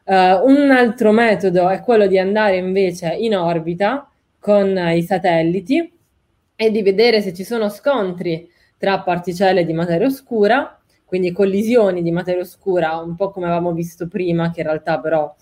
[0.05, 4.07] Uh, un altro metodo è quello di andare invece in orbita
[4.39, 5.94] con i satelliti
[6.65, 12.11] e di vedere se ci sono scontri tra particelle di materia oscura, quindi collisioni di
[12.11, 15.35] materia oscura, un po' come avevamo visto prima, che in realtà però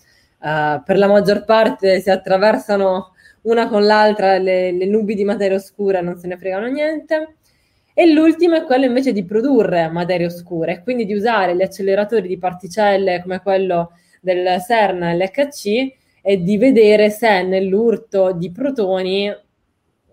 [0.43, 3.13] eh, per la maggior parte si attraversano
[3.43, 7.35] una con l'altra le, le nubi di materia oscura, non se ne fregano niente.
[7.93, 12.27] E l'ultimo è quello invece di produrre materia oscura e quindi di usare gli acceleratori
[12.27, 19.31] di particelle come quello del CERN e l'HC e di vedere se nell'urto di protoni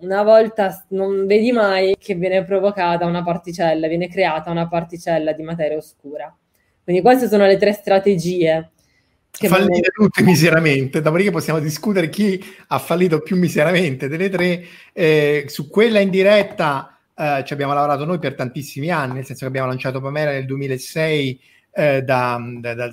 [0.00, 5.42] una volta non vedi mai che viene provocata una particella, viene creata una particella di
[5.42, 6.34] materia oscura.
[6.82, 8.70] Quindi queste sono le tre strategie.
[9.30, 9.88] Fallite viene...
[9.92, 14.64] tutte miseramente, dopodiché possiamo discutere chi ha fallito più miseramente delle tre.
[14.92, 19.42] Eh, su quella in diretta eh, ci abbiamo lavorato noi per tantissimi anni, nel senso
[19.42, 21.40] che abbiamo lanciato Pamela nel 2006
[21.72, 22.90] eh, da, da, da,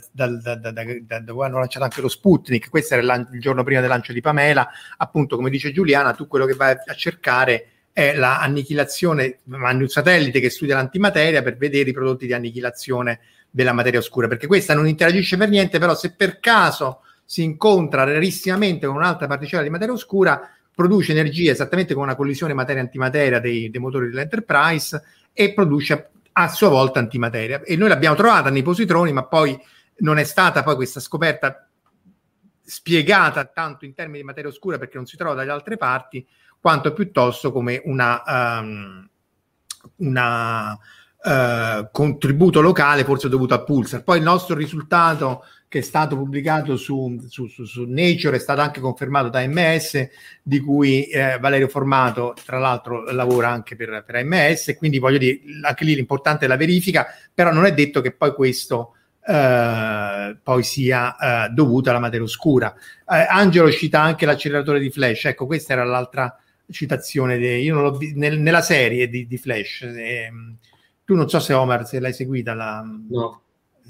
[1.01, 4.13] da, dove hanno lanciato anche lo Sputnik, questo era il, il, giorno prima del lancio
[4.13, 4.67] di Pamela,
[4.97, 10.39] appunto come dice Giuliana, tu quello che vai a cercare è l'annichilazione, ma un satellite
[10.39, 13.19] che studia l'antimateria per vedere i prodotti di annichilazione
[13.49, 18.03] della materia oscura, perché questa non interagisce per niente, però se per caso si incontra
[18.03, 23.71] rarissimamente con un'altra particella di materia oscura, produce energia esattamente come una collisione materia-antimateria dei,
[23.71, 25.01] dei motori dell'Enterprise
[25.33, 27.61] e produce a sua volta antimateria.
[27.63, 29.59] E noi l'abbiamo trovata nei positroni, ma poi
[29.99, 31.67] non è stata poi questa scoperta
[32.63, 36.25] spiegata tanto in termini di materia oscura perché non si trova dalle altre parti,
[36.59, 38.21] quanto piuttosto come una,
[38.61, 39.09] um,
[39.97, 44.03] uh, contributo locale, forse dovuto a Pulsar.
[44.03, 48.61] Poi il nostro risultato che è stato pubblicato su, su, su, su, Nature, è stato
[48.61, 50.07] anche confermato da MS,
[50.41, 55.41] di cui eh, Valerio Formato, tra l'altro, lavora anche per, per AMS, quindi voglio dire,
[55.63, 58.93] anche lì l'importante è la verifica, però non è detto che poi questo
[59.25, 62.73] eh, poi sia eh, dovuto alla materia oscura.
[62.73, 66.39] Eh, Angelo cita anche l'acceleratore di Flash, ecco, questa era l'altra
[66.69, 69.81] citazione, de, io non l'ho vi- nel, nella serie di, di Flash.
[69.81, 70.55] Ehm,
[71.03, 72.85] tu non so se Omar, se l'hai seguita la...
[73.09, 73.41] No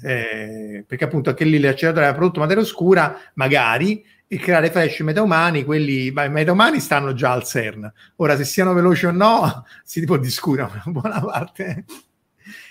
[0.02, 5.64] eh, perché appunto anche lì l'acceleratore aveva prodotto materia oscura, magari, e creare flash metaumani,
[5.64, 7.90] quelli i metaumani stanno già al CERN.
[8.16, 11.84] Ora, se siano veloci o no, si può discutere una buona parte.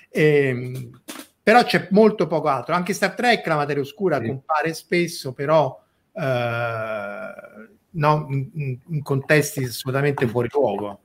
[0.10, 0.90] Eh,
[1.42, 2.76] però c'è molto poco altro.
[2.76, 4.28] Anche Star Trek, la materia oscura sì.
[4.28, 5.82] compare spesso, però
[6.14, 7.34] eh,
[7.90, 11.02] no, in, in, contesti assolutamente fuori luogo.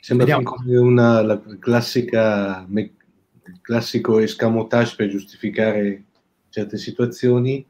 [0.00, 2.95] Sembra come una la classica me-
[3.48, 6.04] il classico escamotage per giustificare
[6.48, 7.64] certe situazioni.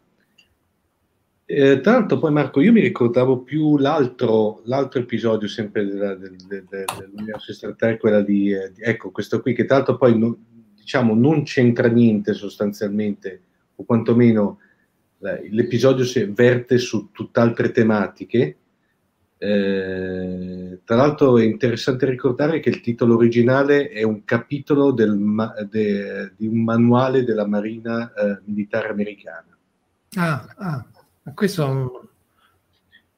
[1.49, 6.37] Eh, tra l'altro poi Marco, io mi ricordavo più l'altro, l'altro episodio sempre della, del,
[6.49, 10.37] del, dell'universo Star quella di, eh, ecco, questo qui, che tra l'altro poi no,
[10.75, 13.43] diciamo non c'entra niente sostanzialmente,
[13.77, 14.59] o quantomeno
[15.21, 18.57] eh, l'episodio si verte su tutt'altre tematiche,
[19.39, 25.19] eh, tra l'altro è interessante ricordare che il titolo originale è un capitolo del,
[25.71, 29.57] de, di un manuale della Marina eh, Militare Americana.
[30.15, 30.87] Ah, ah
[31.35, 32.07] questo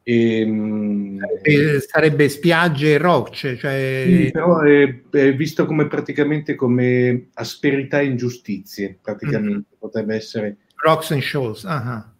[0.09, 4.05] e, ehm, sarebbe, sarebbe, spiagge e rocce, cioè...
[4.07, 9.79] Sì, però è, è, visto come praticamente come asperità e ingiustizie, praticamente mm.
[9.79, 10.57] potrebbe essere...
[10.77, 12.13] Rocks and Shoals, ah, ah.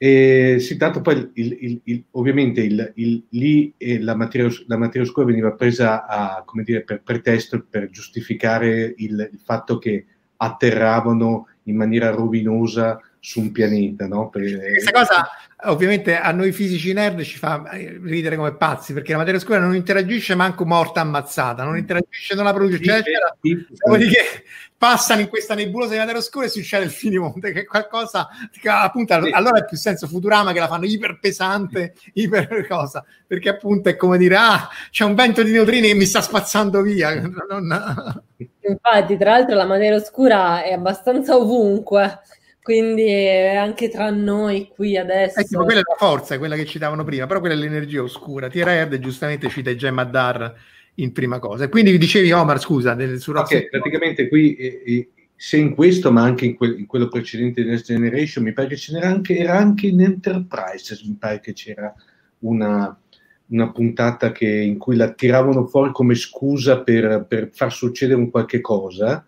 [0.00, 2.94] E si tratta poi, il, il, il, ovviamente,
[3.30, 9.28] lì la materia, la materia, oscura veniva presa a, dire, per pretesto per giustificare il,
[9.42, 14.06] fatto che atterravano in maniera rovinosa su un pianeta.
[14.06, 14.28] No?
[14.28, 15.28] Per, Questa cosa
[15.62, 19.74] ovviamente a noi fisici nerd ci fa ridere come pazzi perché la materia oscura non
[19.74, 23.36] interagisce manco morta ammazzata, non interagisce, non la produce, eccetera.
[23.40, 24.44] Dopodiché
[24.76, 28.68] passano in questa nebulosa di materia oscura e succede il finimondo, che è qualcosa che
[28.68, 33.88] appunto allora è più senso Futurama che la fanno iper pesante, iper cosa, perché appunto
[33.88, 37.20] è come dire ah, c'è un vento di neutrini che mi sta spazzando via.
[37.20, 38.22] Non...
[38.60, 42.20] Infatti, tra l'altro la materia oscura è abbastanza ovunque
[42.62, 45.40] quindi anche tra noi qui adesso.
[45.40, 48.48] Eh, tipo, quella è la forza, quella che citavano prima, però quella è l'energia oscura.
[48.48, 50.54] Tira Erd giustamente cita Gemma Dar
[50.96, 51.64] in prima cosa.
[51.64, 56.12] E quindi dicevi, Omar, scusa, del, su okay, praticamente qui, eh, eh, se in questo,
[56.12, 59.08] ma anche in, quel, in, quello precedente di Next Generation, mi pare che ce n'era
[59.08, 61.94] anche, era anche in Enterprise, mi pare che c'era
[62.40, 62.98] una,
[63.46, 68.30] una puntata che, in cui la tiravano fuori come scusa per, per far succedere un
[68.30, 69.24] qualche cosa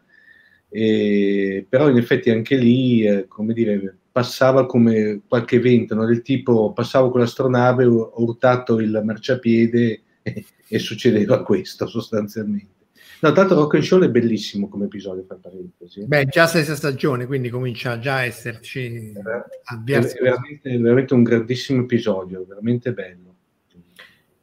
[0.73, 6.07] e, però in effetti anche lì, eh, come dire, passava come qualche evento, no?
[6.07, 12.79] del tipo passavo con l'astronave, ho, urtato il marciapiede e, e, succedeva questo sostanzialmente.
[13.23, 16.07] No, tanto Rock and Show è bellissimo come episodio, per parentesi.
[16.07, 19.13] Beh, già sesta stagione, quindi comincia già a esserci...
[19.13, 23.35] È, è veramente, veramente un grandissimo episodio, veramente bello.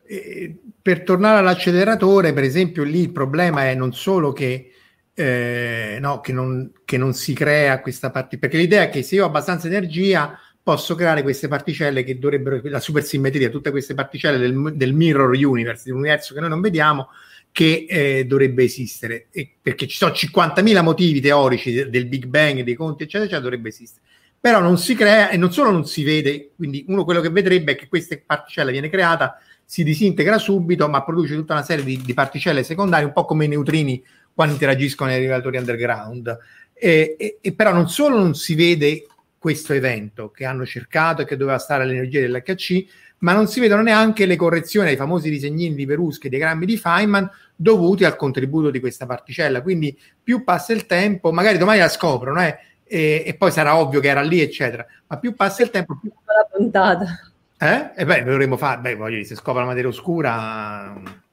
[0.05, 4.71] E per tornare all'acceleratore, per esempio, lì il problema è non solo che
[5.19, 9.15] eh, no, che, non, che non si crea questa parte, perché l'idea è che se
[9.15, 14.37] io ho abbastanza energia posso creare queste particelle che dovrebbero, la supersimmetria, tutte queste particelle
[14.37, 17.09] del, del mirror universe, dell'universo che noi non vediamo,
[17.51, 22.61] che eh, dovrebbe esistere, e perché ci sono 50.000 motivi teorici del, del Big Bang,
[22.61, 24.05] dei conti, eccetera, eccetera, dovrebbe esistere.
[24.39, 27.71] Però non si crea e non solo non si vede, quindi uno quello che vedrebbe
[27.71, 31.99] è che questa particella viene creata, si disintegra subito, ma produce tutta una serie di,
[32.05, 34.03] di particelle secondarie, un po' come i neutrini
[34.37, 36.37] quando interagiscono nei rivelatori underground.
[36.75, 39.07] E, e, e, però non solo non si vede
[39.39, 42.85] questo evento che hanno cercato e che doveva stare all'energia dell'HC,
[43.19, 46.77] ma non si vedono neanche le correzioni ai famosi disegnini di Peruschi e diagrammi di
[46.77, 49.63] Feynman dovuti al contributo di questa particella.
[49.63, 53.99] Quindi più passa il tempo, magari domani la scoprono eh, e, e, poi sarà ovvio
[53.99, 56.11] che era lì, eccetera, ma più passa il tempo, più...
[56.25, 57.31] La puntata.
[57.57, 57.89] Eh?
[57.95, 61.25] E beh, dovremmo fare, beh, voglio dire, se scopre la materia oscura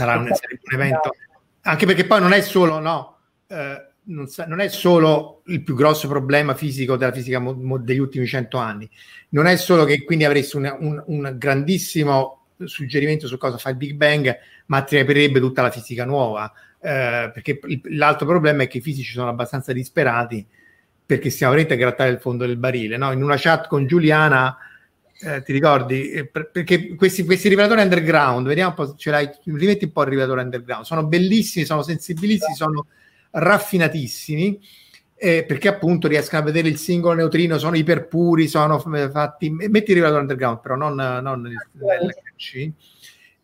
[0.00, 1.14] sarà un, un, evento,
[1.62, 5.74] anche perché poi non è solo, no, eh, non, sa, non, è solo il più
[5.74, 8.88] grosso problema fisico della fisica mo, mo, degli ultimi cento anni,
[9.30, 13.76] non è solo che quindi avresti un, un, un grandissimo suggerimento su cosa fa il
[13.76, 14.34] Big Bang,
[14.66, 19.28] ma attirerebbe tutta la fisica nuova, eh, perché l'altro problema è che i fisici sono
[19.28, 20.46] abbastanza disperati
[21.04, 22.96] perché stiamo veramente a grattare il fondo del barile.
[22.96, 23.10] No?
[23.10, 24.56] In una chat con Giuliana
[25.22, 26.10] eh, ti ricordi?
[26.10, 30.08] Eh, perché questi, questi, rivelatori underground, vediamo un po', ce l'hai, rimetti un po' il
[30.08, 32.86] rivelatore underground, sono bellissimi, sono sensibilissimi, sono
[33.32, 34.58] raffinatissimi,
[35.16, 39.96] eh, perché appunto riescono a vedere il singolo neutrino, sono iperpuri, sono fatti, metti il
[39.96, 42.70] rivelatore underground, però non, non l'LHC.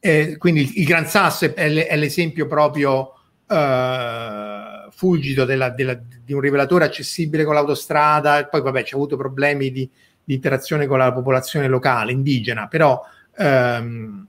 [0.01, 3.13] Eh, quindi il, il, Gran Sasso è, è l'esempio proprio
[3.47, 9.71] uh, fulgido della, della, di un rivelatore accessibile con l'autostrada, poi vabbè c'è avuto problemi
[9.71, 9.91] di
[10.27, 13.01] di interazione con la popolazione locale, indigena, però
[13.39, 14.27] ehm,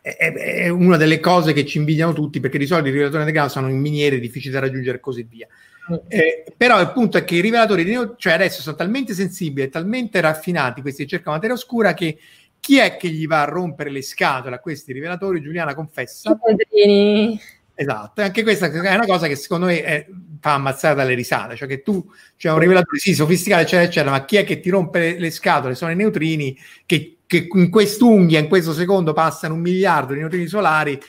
[0.00, 3.52] è, è, una delle cose che ci invidiano tutti perché di solito i rivelatori underground
[3.52, 5.46] sono in miniere difficili da raggiungere e così via.
[5.92, 5.96] Mm.
[6.08, 9.70] Eh, però il punto è che i rivelatori, di, cioè adesso sono talmente sensibili e
[9.70, 12.18] talmente raffinati questi cerca materia oscura che
[12.58, 15.40] chi è che gli va a rompere le scatole a questi rivelatori?
[15.40, 16.30] Giuliana confessa.
[16.30, 17.38] I
[17.74, 20.06] Esatto, e anche questa è una cosa che secondo me è,
[20.40, 24.10] fa ammazzare dalle risate, cioè che tu c'è cioè un rivelatore, sì, sofisticato, eccetera, eccetera,
[24.10, 25.74] ma chi è che ti rompe le, le scatole?
[25.74, 30.46] Sono i neutrini che, che in quest'unghia, in questo secondo, passano un miliardo di neutrini
[30.46, 31.00] solari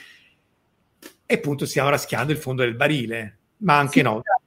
[1.26, 4.22] e appunto stiamo raschiando il fondo del barile, ma anche sì, no.
[4.22, 4.42] Esatto.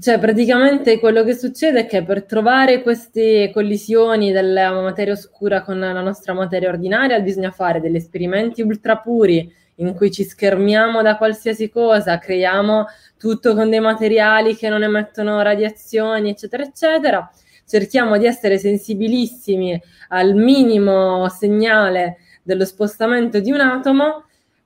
[0.00, 5.80] Cioè, praticamente quello che succede è che per trovare queste collisioni della materia oscura con
[5.80, 11.16] la nostra materia ordinaria bisogna fare degli esperimenti ultra puri in cui ci schermiamo da
[11.16, 12.86] qualsiasi cosa, creiamo
[13.18, 17.30] tutto con dei materiali che non emettono radiazioni, eccetera, eccetera.
[17.66, 24.24] Cerchiamo di essere sensibilissimi al minimo segnale dello spostamento di un atomo,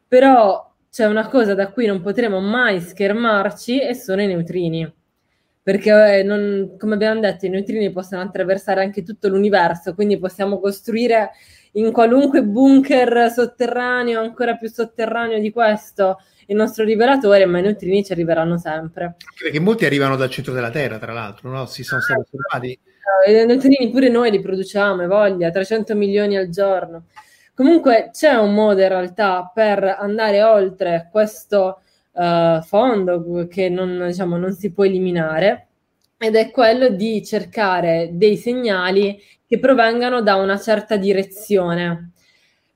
[0.09, 4.93] però c'è una cosa da cui non potremo mai schermarci e sono i neutrini.
[5.63, 10.61] Perché, eh, non, come abbiamo detto, i neutrini possono attraversare anche tutto l'universo, quindi possiamo
[10.61, 11.31] costruire
[11.75, 18.05] in qualunque bunker sotterraneo, ancora più sotterraneo di questo, il nostro rivelatore, ma i neutrini
[18.05, 19.17] ci arriveranno sempre.
[19.39, 21.67] Perché molti arrivano dal centro della Terra, tra l'altro, no?
[21.67, 22.79] Si sono stati osservati.
[23.27, 27.07] I neutrini pure noi li produciamo, voglia, 300 milioni al giorno.
[27.55, 31.81] Comunque c'è un modo in realtà per andare oltre questo
[32.13, 35.69] uh, fondo che non, diciamo, non si può eliminare
[36.19, 39.21] ed è quello di cercare dei segnali
[39.55, 42.11] che provengano da una certa direzione.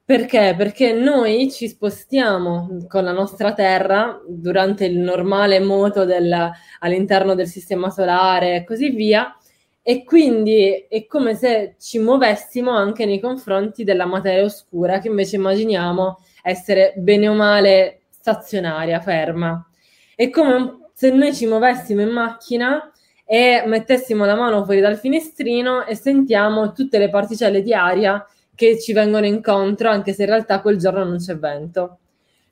[0.05, 0.55] Perché?
[0.57, 7.47] Perché noi ci spostiamo con la nostra Terra durante il normale moto del, all'interno del
[7.47, 9.37] sistema solare e così via,
[9.83, 15.37] e quindi è come se ci muovessimo anche nei confronti della materia oscura, che invece
[15.37, 19.67] immaginiamo essere bene o male stazionaria, ferma.
[20.15, 22.93] È come se noi ci muovessimo in macchina
[23.31, 28.81] e mettessimo la mano fuori dal finestrino e sentiamo tutte le particelle di aria che
[28.81, 31.99] ci vengono incontro, anche se in realtà quel giorno non c'è vento.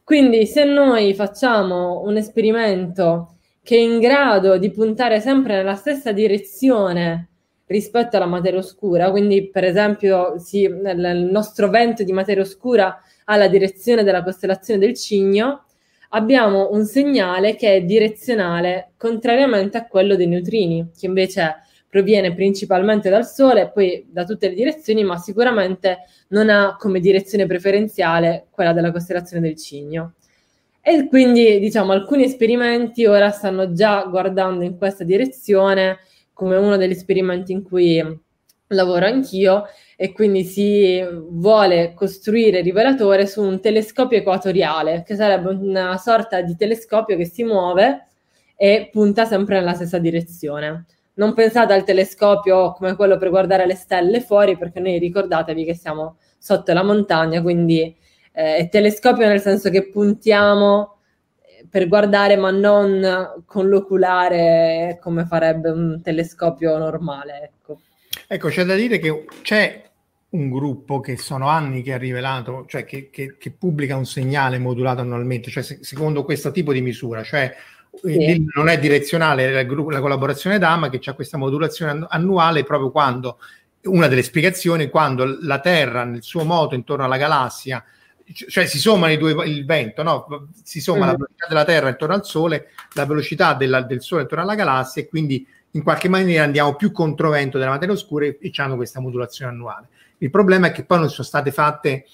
[0.04, 6.12] Quindi se noi facciamo un esperimento che è in grado di puntare sempre nella stessa
[6.12, 7.30] direzione
[7.68, 13.36] rispetto alla materia oscura, quindi per esempio sì, il nostro vento di materia oscura ha
[13.36, 15.64] la direzione della costellazione del Cigno,
[16.10, 21.56] abbiamo un segnale che è direzionale, contrariamente a quello dei neutrini, che invece
[21.88, 25.98] proviene principalmente dal Sole poi da tutte le direzioni, ma sicuramente
[26.28, 30.14] non ha come direzione preferenziale quella della costellazione del Cigno.
[30.80, 35.98] E quindi, diciamo, alcuni esperimenti ora stanno già guardando in questa direzione,
[36.32, 38.24] come uno degli esperimenti in cui
[38.68, 39.64] lavoro anch'io,
[39.96, 46.54] e quindi si vuole costruire rivelatore su un telescopio equatoriale, che sarebbe una sorta di
[46.56, 48.06] telescopio che si muove
[48.56, 50.84] e punta sempre nella stessa direzione.
[51.14, 55.74] Non pensate al telescopio come quello per guardare le stelle fuori, perché noi ricordatevi che
[55.74, 57.96] siamo sotto la montagna, quindi
[58.32, 60.98] eh, è telescopio nel senso che puntiamo
[61.40, 67.44] eh, per guardare, ma non con l'oculare come farebbe un telescopio normale.
[67.44, 67.78] Ecco.
[68.26, 69.84] Ecco, c'è da dire che c'è
[70.30, 74.58] un gruppo che sono anni che ha rivelato, cioè che, che, che pubblica un segnale
[74.58, 77.54] modulato annualmente, cioè se, secondo questo tipo di misura, cioè
[78.02, 78.44] sì.
[78.54, 83.38] non è direzionale la, la collaborazione DAMA che ha questa modulazione annuale proprio quando
[83.84, 87.82] una delle spiegazioni quando la Terra nel suo moto intorno alla galassia
[88.32, 90.48] cioè si sommano i due il vento no?
[90.62, 91.08] si somma mm.
[91.08, 95.02] la velocità della Terra intorno al Sole la velocità della, del Sole intorno alla galassia
[95.02, 95.46] e quindi
[95.76, 99.88] in qualche maniera andiamo più controvento della materia oscura e, e hanno questa modulazione annuale
[100.18, 102.06] il problema è che poi non sono state fatte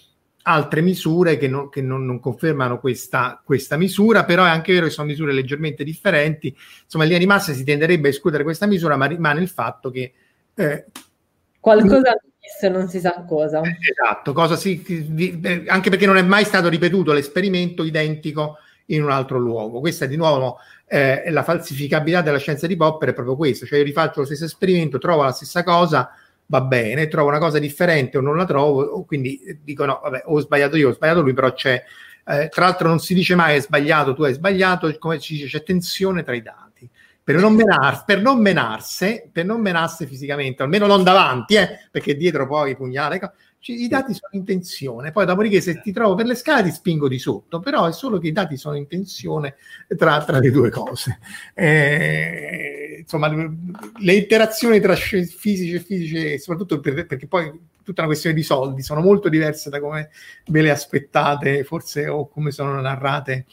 [0.44, 4.86] altre misure che non, che non, non confermano questa, questa, misura, però è anche vero
[4.86, 6.54] che sono misure leggermente differenti.
[6.82, 9.90] Insomma, in linea di massa si tenderebbe a escludere questa misura, ma rimane il fatto
[9.90, 10.12] che...
[10.54, 10.86] Eh,
[11.60, 12.16] Qualcosa
[12.58, 13.60] se non si sa cosa.
[13.60, 18.56] Eh, esatto, cosa si, eh, anche perché non è mai stato ripetuto l'esperimento identico
[18.87, 19.80] in un altro luogo.
[19.80, 23.85] Questa di nuovo eh, la falsificabilità della scienza di Popper, è proprio questo, cioè io
[23.85, 26.11] rifaccio lo stesso esperimento, trovo la stessa cosa,
[26.47, 30.39] va bene, trovo una cosa differente o non la trovo, quindi dico no, vabbè, ho
[30.41, 31.83] sbagliato io, ho sbagliato lui, però c'è,
[32.26, 35.47] eh, tra l'altro non si dice mai è sbagliato, tu hai sbagliato, come si dice,
[35.47, 36.91] c'è tensione tra i dati.
[37.24, 42.16] Per non, menar, per non menarsi, per non menarsi fisicamente, almeno non davanti, eh, perché
[42.16, 43.18] dietro poi pugnale,
[43.66, 47.06] i dati sono in tensione, poi dopodiché se ti trovo per le scale ti spingo
[47.06, 49.54] di sotto, però è solo che i dati sono in tensione
[49.96, 51.20] tra, tra le due cose.
[51.54, 58.34] Eh, insomma, le interazioni tra fisici e fisici, soprattutto per, perché poi tutta una questione
[58.34, 60.10] di soldi, sono molto diverse da come
[60.46, 63.46] ve le aspettate, forse o come sono narrate.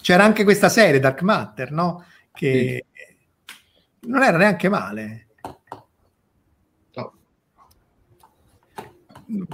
[0.00, 2.04] C'era anche questa serie, Dark Matter, no?
[2.32, 3.54] Che sì.
[4.08, 5.27] non era neanche male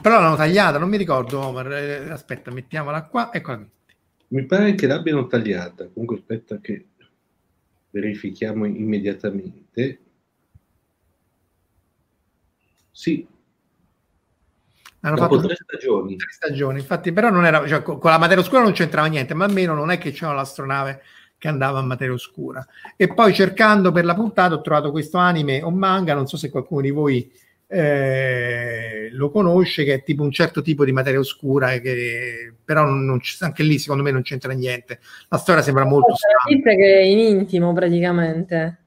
[0.00, 1.72] Però l'hanno tagliata, non mi ricordo, Omar.
[1.72, 3.32] Eh, aspetta, mettiamola qua.
[3.32, 3.66] Eccola qui.
[4.28, 5.88] Mi pare che l'abbiano tagliata.
[5.88, 6.86] Comunque aspetta che
[7.90, 10.00] verifichiamo immediatamente.
[12.92, 13.26] Sì.
[15.00, 16.16] Hanno Dopo fatto tre stagioni.
[16.16, 16.78] tre stagioni.
[16.78, 19.90] Infatti, però non era, cioè, con la materia oscura non c'entrava niente, ma almeno non
[19.90, 21.02] è che c'era l'astronave
[21.36, 22.64] che andava a materia oscura.
[22.96, 26.48] E poi cercando per la puntata ho trovato questo anime o manga, non so se
[26.48, 27.30] qualcuno di voi
[27.74, 33.04] eh, lo conosce, che è tipo un certo tipo di materia oscura, che però non,
[33.04, 35.00] non, anche lì secondo me non c'entra niente.
[35.28, 36.76] La storia sembra molto strana.
[36.76, 38.78] che è in intimo praticamente.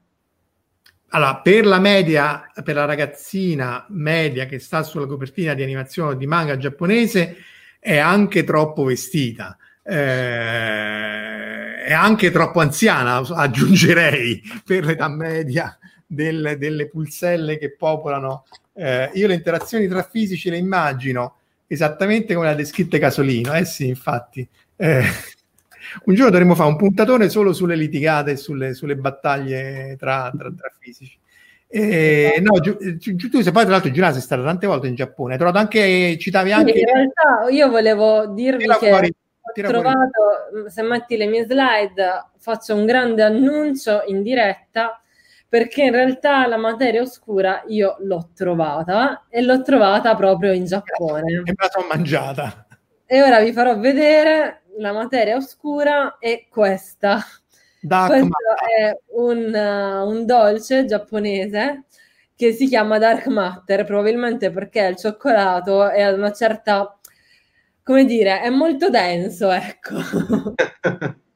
[1.10, 6.26] Allora, per la media, per la ragazzina media che sta sulla copertina di animazione di
[6.26, 7.36] manga giapponese,
[7.78, 9.54] è anche troppo vestita.
[9.82, 15.78] Eh, è anche troppo anziana, aggiungerei, per l'età media
[16.08, 21.36] del, delle pulselle che popolano eh, io le interazioni tra fisici le immagino
[21.66, 24.48] esattamente come le ha descritte Casolino, eh sì, infatti.
[24.76, 25.02] Eh,
[26.04, 30.72] Un giorno dovremmo fare un puntatone solo sulle litigate, sulle, sulle battaglie tra, tra, tra
[30.78, 31.18] fisici.
[31.70, 34.94] Eh, no, giu, giu, tu sei poi tra l'altro Giuliano sei stata tante volte in
[34.94, 36.78] Giappone, hai trovato anche, citavi anche...
[36.78, 40.10] in realtà io volevo dirvi che fuori, ho trovato,
[40.50, 40.70] fuori.
[40.70, 44.98] se metti le mie slide, faccio un grande annuncio in diretta
[45.48, 51.32] perché in realtà la materia oscura io l'ho trovata e l'ho trovata proprio in Giappone.
[51.32, 52.66] E me la sono mangiata.
[53.06, 57.24] E ora vi farò vedere la materia oscura è questa.
[57.80, 58.76] Dark Questo matter.
[58.76, 61.84] è un, uh, un dolce giapponese
[62.34, 66.98] che si chiama Dark Matter, probabilmente perché il cioccolato è ad una certa,
[67.82, 69.96] come dire, è molto denso, ecco.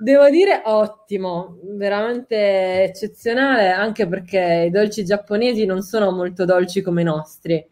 [0.00, 7.00] Devo dire ottimo, veramente eccezionale, anche perché i dolci giapponesi non sono molto dolci come
[7.00, 7.66] i nostri.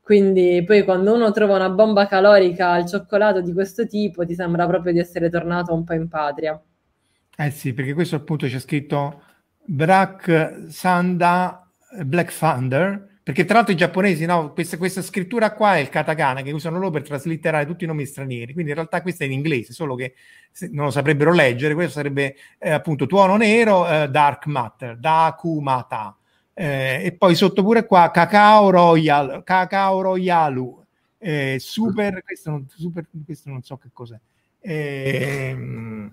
[0.00, 4.66] Quindi poi quando uno trova una bomba calorica al cioccolato di questo tipo, ti sembra
[4.66, 6.60] proprio di essere tornato un po' in patria.
[7.36, 9.22] Eh sì, perché questo appunto c'è scritto
[9.64, 11.62] Black Sanda
[12.04, 16.42] Black Thunder, perché tra l'altro i giapponesi, no, questa, questa, scrittura qua è il katakana
[16.42, 19.32] che usano loro per traslitterare tutti i nomi stranieri, quindi in realtà questa è in
[19.32, 20.14] inglese, solo che
[20.70, 26.16] non lo saprebbero leggere, questo sarebbe eh, appunto tuono nero, eh, dark matter, dakumata
[26.54, 30.84] eh, e poi sotto pure qua Cacao Royal, Cacao Royalu,
[31.18, 34.18] eh, super, questo non, super, questo non so che cos'è.
[34.60, 36.10] Eh,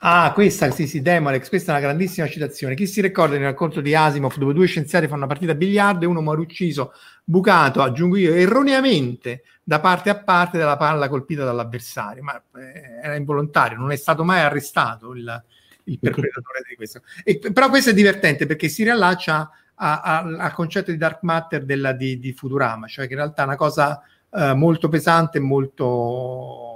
[0.00, 2.74] ah, questa, sì, sì, Demolex, questa è una grandissima citazione.
[2.74, 6.04] Chi si ricorda nel racconto di Asimov dove due scienziati fanno una partita a biliardo
[6.04, 6.92] e uno muore ucciso,
[7.24, 13.16] bucato, aggiungo io, erroneamente da parte a parte della palla colpita dall'avversario, ma eh, era
[13.16, 15.44] involontario, non è stato mai arrestato il,
[15.84, 17.02] il perpetratore di questo.
[17.24, 22.18] E, però questo è divertente perché si riallaccia al concetto di dark matter della, di,
[22.18, 24.00] di, Futurama, cioè che in realtà è una cosa
[24.30, 26.75] uh, molto pesante, molto...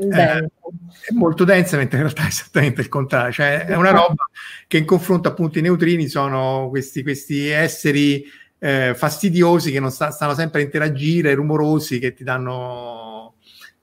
[0.00, 4.28] Eh, è molto densa, mentre in realtà è esattamente il contrario, cioè è una roba
[4.68, 8.24] che in confronto appunto i neutrini sono questi, questi esseri
[8.60, 13.34] eh, fastidiosi che non sta, stanno sempre a interagire, rumorosi che ti danno,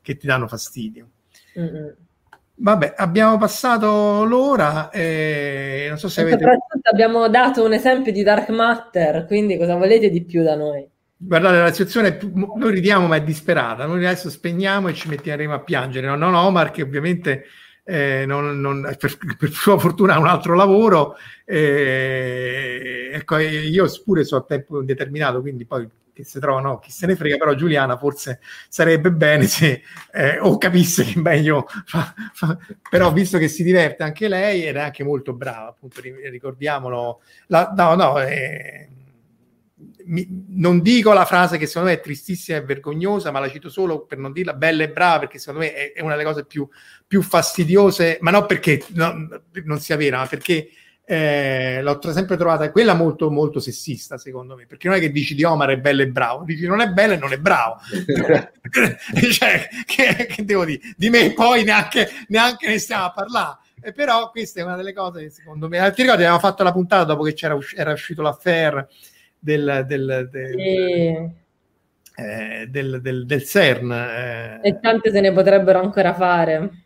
[0.02, 1.10] che ti danno fastidio.
[1.60, 1.88] Mm-hmm.
[2.58, 6.38] Vabbè, abbiamo passato l'ora e non so se avete...
[6.38, 10.90] Soprattutto abbiamo dato un esempio di dark matter, quindi cosa volete di più da noi?
[11.18, 12.32] Guardate, la situazione più...
[12.34, 16.14] noi ridiamo ma è disperata, noi adesso spegniamo e ci metteremo a piangere.
[16.16, 17.46] Non Omar che ovviamente
[17.86, 21.16] eh, non, non, per, per, sua fortuna ha un altro lavoro,
[21.46, 27.06] eh, ecco, io pure so a tempo indeterminato, quindi poi che si trovano, chi se
[27.06, 28.40] ne frega, però Giuliana forse
[28.70, 29.84] sarebbe bene se
[30.14, 32.58] eh, o capisse che meglio, fa, fa,
[32.90, 37.72] però visto che si diverte anche lei ed è anche molto brava, appunto ricordiamolo, la,
[37.76, 38.88] no, no, eh,
[40.06, 43.69] mi, non dico la frase che secondo me è tristissima e vergognosa, ma la cito
[43.69, 46.45] solo per non dirla bella e brava, perché secondo me è, è una delle cose
[46.45, 46.68] più,
[47.06, 49.27] più fastidiose, ma non perché no,
[49.64, 50.69] non sia vera, ma perché
[51.07, 55.36] eh, l'ho sempre trovata quella molto molto sessista secondo me perché non è che dici
[55.36, 57.77] di Omar è bello e bravo dici non è bello e non è bravo.
[59.32, 60.80] Cioè che, che, devo dire?
[60.98, 63.57] Di me poi neanche, neanche ne stiamo a parlare.
[63.82, 66.72] Eh, però questa è una delle cose che secondo me ti ricordi abbiamo fatto la
[66.72, 68.88] puntata dopo che c'era era uscito l'affair
[69.46, 72.22] del, del, del, sì.
[72.22, 74.60] eh, del, CERN eh.
[74.62, 76.84] e tante se ne potrebbero ancora fare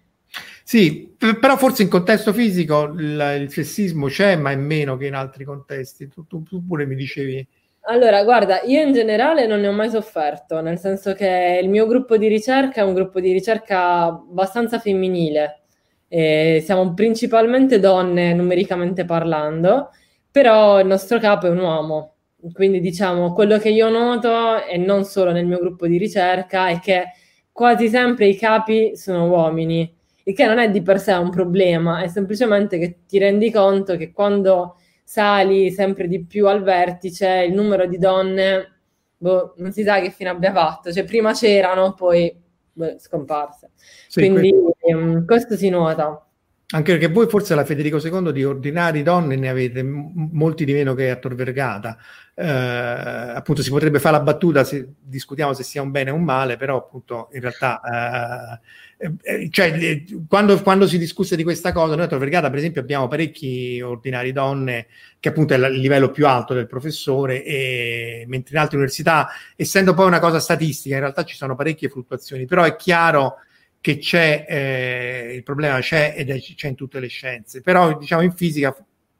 [0.69, 5.15] sì, però forse in contesto fisico il, il, sessismo c'è, ma è meno che in
[5.15, 6.07] altri contesti.
[6.07, 7.47] Tu, tu, tu, pure mi dicevi.
[7.85, 11.87] Allora, guarda, io in generale non ne ho mai sofferto, nel senso che il mio
[11.87, 15.61] gruppo di ricerca è un gruppo di ricerca abbastanza femminile.
[16.07, 19.89] E siamo principalmente donne numericamente parlando,
[20.29, 22.13] però il nostro capo è un uomo.
[22.53, 26.79] Quindi diciamo, quello che io noto, e non solo nel mio gruppo di ricerca, è
[26.79, 27.11] che
[27.51, 29.97] quasi sempre i capi sono uomini
[30.29, 33.97] il che non è di per sé un problema, è semplicemente che ti rendi conto
[33.97, 38.79] che quando sali sempre di più al vertice, il numero di donne,
[39.17, 42.31] boh, non si sa che fine abbia fatto, cioè prima c'erano, poi
[42.71, 43.71] boh, scomparse.
[44.07, 44.97] Sì, Quindi questo...
[44.97, 46.28] Um, questo si nota.
[46.71, 50.93] Anche perché voi forse alla Federico II di ordinari donne ne avete molti di meno
[50.93, 51.97] che a Tor Vergata.
[52.35, 56.23] Eh, appunto si potrebbe fare la battuta, se discutiamo se sia un bene o un
[56.23, 58.59] male, però appunto in realtà
[59.01, 62.59] eh, eh, cioè, quando, quando, si discusse di questa cosa, noi a Tor Vergata per
[62.59, 64.87] esempio abbiamo parecchi ordinari donne
[65.19, 69.93] che appunto è il livello più alto del professore, e, mentre in altre università, essendo
[69.93, 73.37] poi una cosa statistica, in realtà ci sono parecchie fluttuazioni, però è chiaro
[73.81, 78.21] che c'è, eh, il problema c'è ed è, c'è in tutte le scienze, però diciamo
[78.21, 78.75] in fisica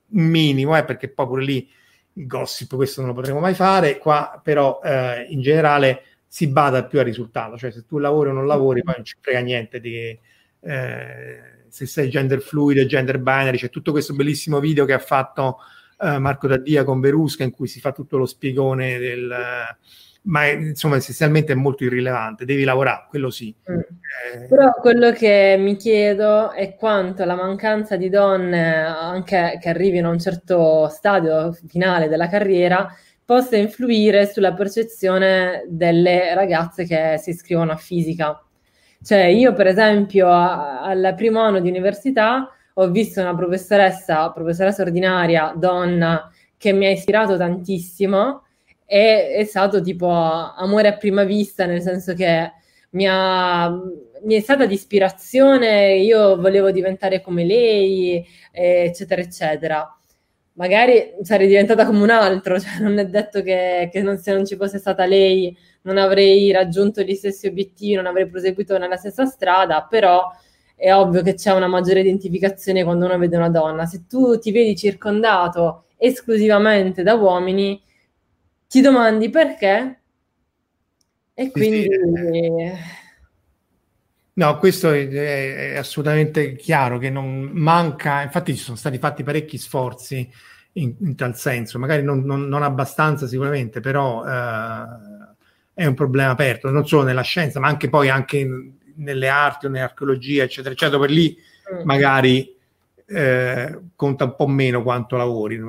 [0.10, 1.70] minimo, eh, perché poi pure lì
[2.14, 6.86] il gossip questo non lo potremo mai fare, qua però eh, in generale si bada
[6.86, 9.80] più al risultato, cioè se tu lavori o non lavori poi non ci frega niente
[9.80, 10.18] di,
[10.62, 15.58] eh, se sei gender fluid, gender binary, c'è tutto questo bellissimo video che ha fatto
[16.00, 19.34] eh, Marco Daddia con Verusca in cui si fa tutto lo spiegone del...
[20.24, 23.54] ma insomma essenzialmente è molto irrilevante, devi lavorare, quello sì.
[23.72, 23.80] Mm.
[23.80, 30.10] Eh, Però quello che mi chiedo è quanto la mancanza di donne, anche che arrivino
[30.10, 32.94] a un certo stadio finale della carriera,
[33.24, 38.44] possa influire sulla percezione delle ragazze che si iscrivono a fisica.
[39.02, 44.82] Cioè, io, per esempio, a, al primo anno di università ho visto una professoressa, professoressa
[44.82, 48.44] ordinaria, donna, che mi ha ispirato tantissimo
[48.92, 52.52] e è stato tipo amore a prima vista, nel senso che
[52.92, 53.70] mi, ha,
[54.24, 59.94] mi è stata di ispirazione, io volevo diventare come lei, eccetera, eccetera
[60.60, 64.46] magari sarei diventata come un altro, cioè non è detto che, che non, se non
[64.46, 69.26] ci fosse stata lei non avrei raggiunto gli stessi obiettivi, non avrei proseguito nella stessa
[69.26, 70.30] strada, però
[70.76, 73.86] è ovvio che c'è una maggiore identificazione quando uno vede una donna.
[73.86, 77.82] Se tu ti vedi circondato esclusivamente da uomini,
[78.70, 80.00] ti domandi perché
[81.34, 81.88] e quindi...
[84.34, 89.58] No, questo è, è, assolutamente chiaro che non manca, infatti ci sono stati fatti parecchi
[89.58, 90.32] sforzi
[90.74, 94.86] in, in tal senso, magari non, non, non, abbastanza sicuramente, però eh,
[95.74, 98.48] è un problema aperto, non solo nella scienza, ma anche poi anche
[98.96, 101.38] nelle arti o nell'archeologia, eccetera, eccetera, dove lì
[101.74, 101.82] mm.
[101.84, 102.56] magari
[103.10, 105.60] eh, conta un po' meno quanto lavori,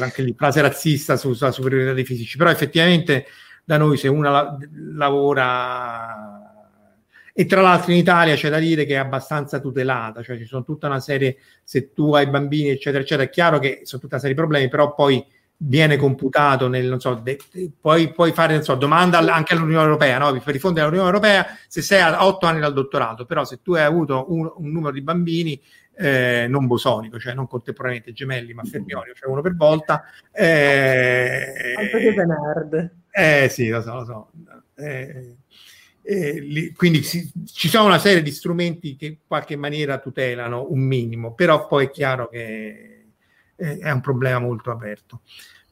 [0.00, 3.26] anche lì frase razzista su, sulla superiorità dei fisici, però effettivamente
[3.64, 4.58] da noi se una la,
[4.94, 6.42] lavora
[7.34, 10.64] e tra l'altro in Italia c'è da dire che è abbastanza tutelata, cioè ci sono
[10.64, 14.22] tutta una serie, se tu hai bambini, eccetera, eccetera, è chiaro che sono tutta una
[14.22, 15.24] serie di problemi, però poi
[15.64, 19.84] viene computato nel, non so, de, de, puoi, puoi, fare, non so, domanda anche all'Unione
[19.84, 20.32] Europea, no?
[20.32, 23.84] per rispondere all'Unione Europea se sei a otto anni dal dottorato, però se tu hai
[23.84, 25.58] avuto un, un numero di bambini
[25.96, 30.04] eh, non bosonico, cioè non contemporaneamente gemelli, ma fermioni, cioè uno per volta.
[30.32, 31.74] Eh,
[32.26, 32.94] nerd.
[33.10, 34.30] Eh sì, lo so, lo so.
[34.76, 35.36] Eh,
[36.02, 40.66] eh, li, quindi si, ci sono una serie di strumenti che in qualche maniera tutelano
[40.70, 43.06] un minimo, però poi è chiaro che
[43.56, 45.22] eh, è un problema molto aperto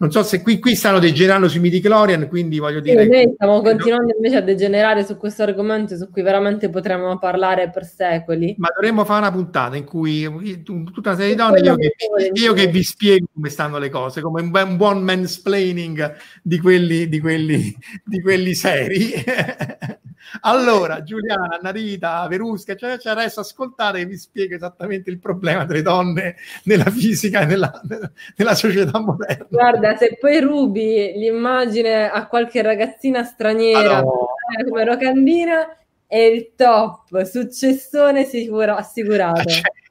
[0.01, 3.07] non so se qui, qui stanno degenerando sui midi Clorian, quindi voglio dire...
[3.07, 7.85] Noi stiamo continuando invece a degenerare su questo argomento su cui veramente potremmo parlare per
[7.85, 8.55] secoli.
[8.57, 11.93] Ma dovremmo fare una puntata in cui tutta una serie di donne, io che,
[12.33, 17.07] io che, vi spiego come stanno le cose, come un, un buon mansplaining di quelli,
[17.07, 19.13] di quelli, di quelli seri.
[20.43, 25.83] allora, Giuliana, Narita, Verusca, cioè, cioè adesso ascoltate che vi spiego esattamente il problema delle
[25.83, 27.81] donne nella fisica e nella,
[28.37, 29.47] nella società moderna.
[29.49, 34.65] Guarda, se poi rubi l'immagine a qualche ragazzina straniera allora.
[34.69, 35.77] come locandina
[36.07, 39.43] è il top, successone sicuro, assicurato.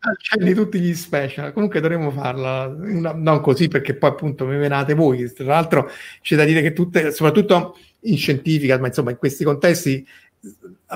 [0.01, 4.93] Accendi tutti gli special, comunque dovremmo farla, no, non così perché poi appunto mi venate
[4.93, 5.89] voi, tra l'altro
[6.21, 10.05] c'è da dire che tutte, soprattutto in scientifica, ma insomma in questi contesti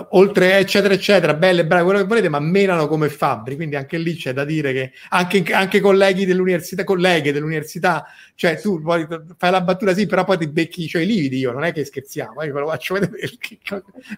[0.10, 4.16] oltre eccetera eccetera, belle, brave, quello che volete, ma menano come fabbri, quindi anche lì
[4.16, 8.06] c'è da dire che anche, anche colleghi dell'università, colleghe dell'università,
[8.36, 9.06] cioè tu vuoi,
[9.38, 11.86] fai la battuta sì, però poi ti becchi cioè, i lividi, io non è che
[11.86, 13.60] scherziamo, io ve lo faccio vedere perché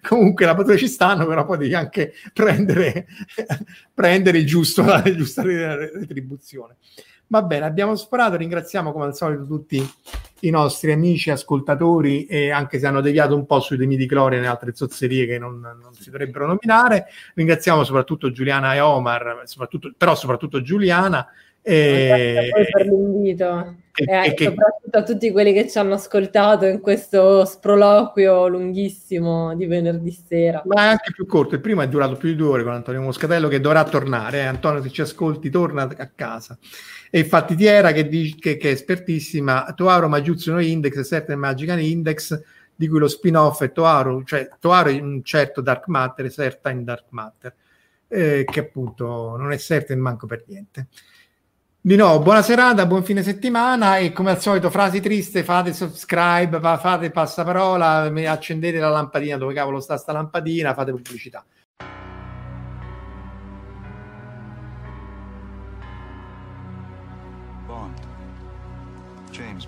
[0.01, 3.07] comunque la battuta ci stanno, però poi devi anche prendere,
[3.93, 6.75] prendere il giusto, la giusta retribuzione.
[7.27, 9.83] Va bene, abbiamo sforato, ringraziamo come al solito tutti
[10.41, 14.39] i nostri amici ascoltatori e anche se hanno deviato un po' sui temi di Gloria
[14.39, 17.07] e altre zozzerie che non, non, si dovrebbero nominare.
[17.33, 21.27] Ringraziamo soprattutto Giuliana e Omar, soprattutto, però soprattutto Giuliana.
[21.61, 22.49] E...
[22.51, 24.45] Grazie per l'invito e, e, e che...
[24.45, 30.61] soprattutto a tutti quelli che ci hanno ascoltato in questo sproloquio lunghissimo di venerdì sera.
[30.65, 33.01] Ma è anche più corto, il primo è durato più di due ore con Antonio
[33.01, 34.39] Moscatello che dovrà tornare.
[34.39, 34.45] Eh.
[34.45, 36.57] Antonio, se ci ascolti, torna a casa.
[37.15, 42.37] E infatti Tiera che, che, che è espertissima, Toaro Magiuzzo no Index, Certain Magican Index,
[42.75, 46.83] di cui lo spin-off è Toaro, cioè Toaro in un certo Dark Matter e in
[46.83, 47.55] Dark Matter,
[48.09, 50.87] eh, che appunto non è Certain manco per niente.
[51.79, 56.59] Di nuovo, buona serata, buon fine settimana e come al solito frasi triste, fate subscribe,
[56.59, 61.45] fate passaparola, accendete la lampadina dove cavolo sta sta lampadina, fate pubblicità.
[69.35, 69.67] James